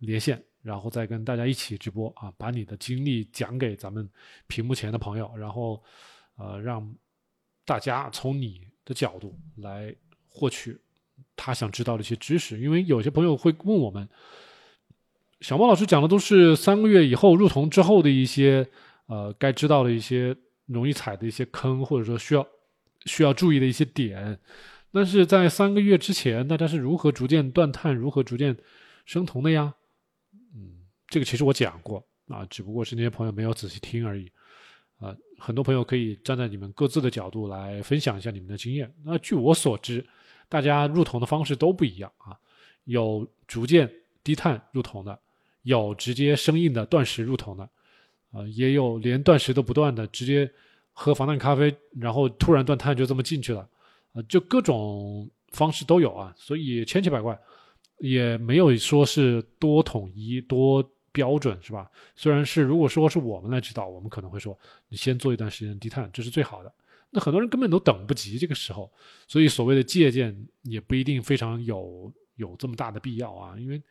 [0.00, 0.44] 连线。
[0.62, 4.08] 然后再跟大家一起直播啊，把你的经历讲给咱们
[4.46, 5.82] 屏幕前的朋友，然后，
[6.36, 6.94] 呃，让
[7.64, 9.94] 大家从你的角度来
[10.28, 10.80] 获取
[11.34, 12.60] 他想知道的一些知识。
[12.60, 14.08] 因为有些朋友会问我们，
[15.40, 18.64] 小猫老师讲的都是三个月以后入酮之后的一些
[19.06, 20.36] 呃该知道的一些
[20.66, 22.46] 容易踩的一些坑，或者说需要
[23.06, 24.38] 需要注意的一些点。
[24.92, 28.56] 但是在三个月之前，大家是如何逐渐断碳、如何逐渐
[29.04, 29.74] 生酮的呀？
[31.12, 34.32] 这个其实我讲过啊，只不过是那些朋友没有仔细听而已，
[34.98, 38.90] 啊，很多朋友可以站在你们各自的角度来分享一下你们的经验。
[39.04, 40.02] 那据我所知，
[40.48, 42.34] 大家入酮的方式都不一样啊，
[42.84, 43.92] 有逐渐
[44.24, 45.20] 低碳入酮的，
[45.64, 47.68] 有直接生硬的断食入酮的，
[48.30, 50.50] 啊，也有连断食都不断的，直接
[50.92, 51.70] 喝防弹咖啡，
[52.00, 53.68] 然后突然断碳就这么进去了，
[54.14, 57.38] 啊，就各种方式都有啊，所以千奇百怪，
[57.98, 60.82] 也没有说是多统一多。
[61.12, 61.90] 标准是吧？
[62.16, 64.58] 虽然是，如果说是我们来指导，我们可能会说，
[64.88, 66.72] 你先做一段时间低碳，这是最好的。
[67.10, 68.90] 那很多人根本都等不及这个时候，
[69.28, 73.54] 所以所谓的借鉴也不一定非常有有这么大的必要啊。
[73.58, 73.82] 因为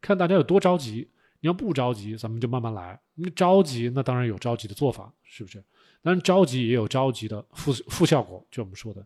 [0.00, 1.08] 看大家有多着急，
[1.40, 2.98] 你要不着急，咱们就慢慢来。
[3.14, 5.60] 你着急，那当然有着急的做法，是不是？
[6.00, 9.04] 但是着急也有着急的负负效果，就我们说的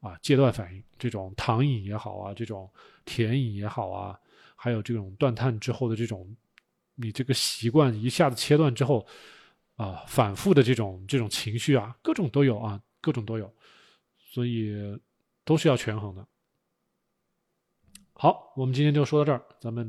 [0.00, 2.68] 啊，戒断反应，这种糖瘾也好啊，这种
[3.04, 4.18] 甜瘾也好啊，
[4.56, 6.28] 还有这种断碳之后的这种。
[6.94, 9.06] 你这个习惯一下子切断之后，
[9.76, 13.52] 啊，反复的这种这种情绪啊，各种都有啊，各种都有，
[14.18, 14.98] 所以
[15.44, 16.26] 都是要权衡的。
[18.12, 19.86] 好，我们今天就说到这儿，咱们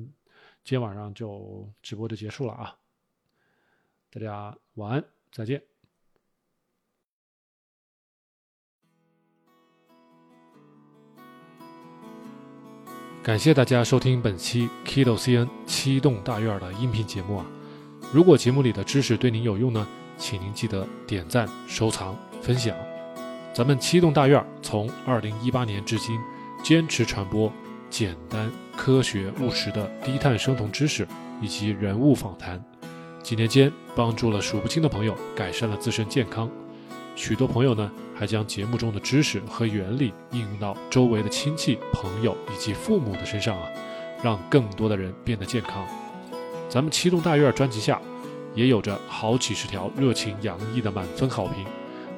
[0.63, 2.75] 今天晚上就直播就结束了啊，
[4.09, 5.74] 大家晚安，再见。
[13.25, 17.45] 感谢大家收听本期 Kido CN 七栋大院的音频节目啊！
[18.13, 22.77] 如果节目里的知识对您有用呢，请您记得点赞、收藏、分享。
[23.51, 26.19] 咱们七栋大院从二零一八年至今，
[26.61, 27.51] 坚持传播
[27.89, 28.47] 简单、
[28.77, 31.07] 科学、务实的低碳生酮知识
[31.41, 32.63] 以及人物访谈，
[33.23, 36.47] 几年间帮助了数不清的朋友改善了自身健康。
[37.15, 43.67] 许多朋友呢，还将节目中的知识和原理应用到周围的亲戚、朋友以及父母的身上啊，
[44.23, 45.85] 让更多的人变得健康。
[46.69, 48.01] 咱们七栋大院专辑下，
[48.55, 51.65] 也有着好几十条热情洋溢的满分好评。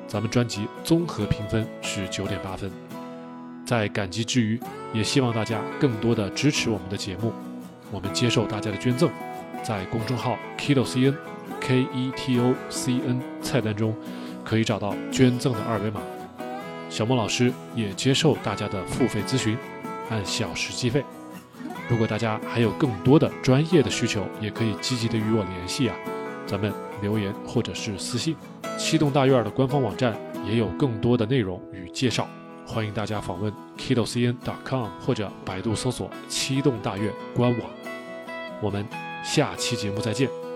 [0.07, 2.72] 咱们专辑综合评分是九点八分。
[3.65, 4.57] 在感激之余，
[4.94, 7.34] 也希望大家更多的支持我们的节目。
[7.91, 9.10] 我们接受大家的捐赠，
[9.64, 11.15] 在公众号 Keto CN
[11.60, 13.94] K E T O C N 菜单中。
[14.48, 15.99] 可以找到捐赠的二维码，
[16.90, 19.57] 小莫老师也接受大家的付费咨询，
[20.10, 21.03] 按小时计费。
[21.90, 25.95] 如果大家还有更多的专业的需求，也可以积极的与我联系啊，
[26.45, 26.72] 咱们
[27.02, 28.38] 留言或者是私信。
[28.78, 30.15] 七栋大院的官方网站
[30.45, 32.26] 也有更多的内容与介绍，
[32.65, 37.69] 欢迎大家访问 kidocn.com 或者百度搜索七栋大院官网。
[38.61, 38.88] 我们
[39.26, 40.47] 下期节目再见。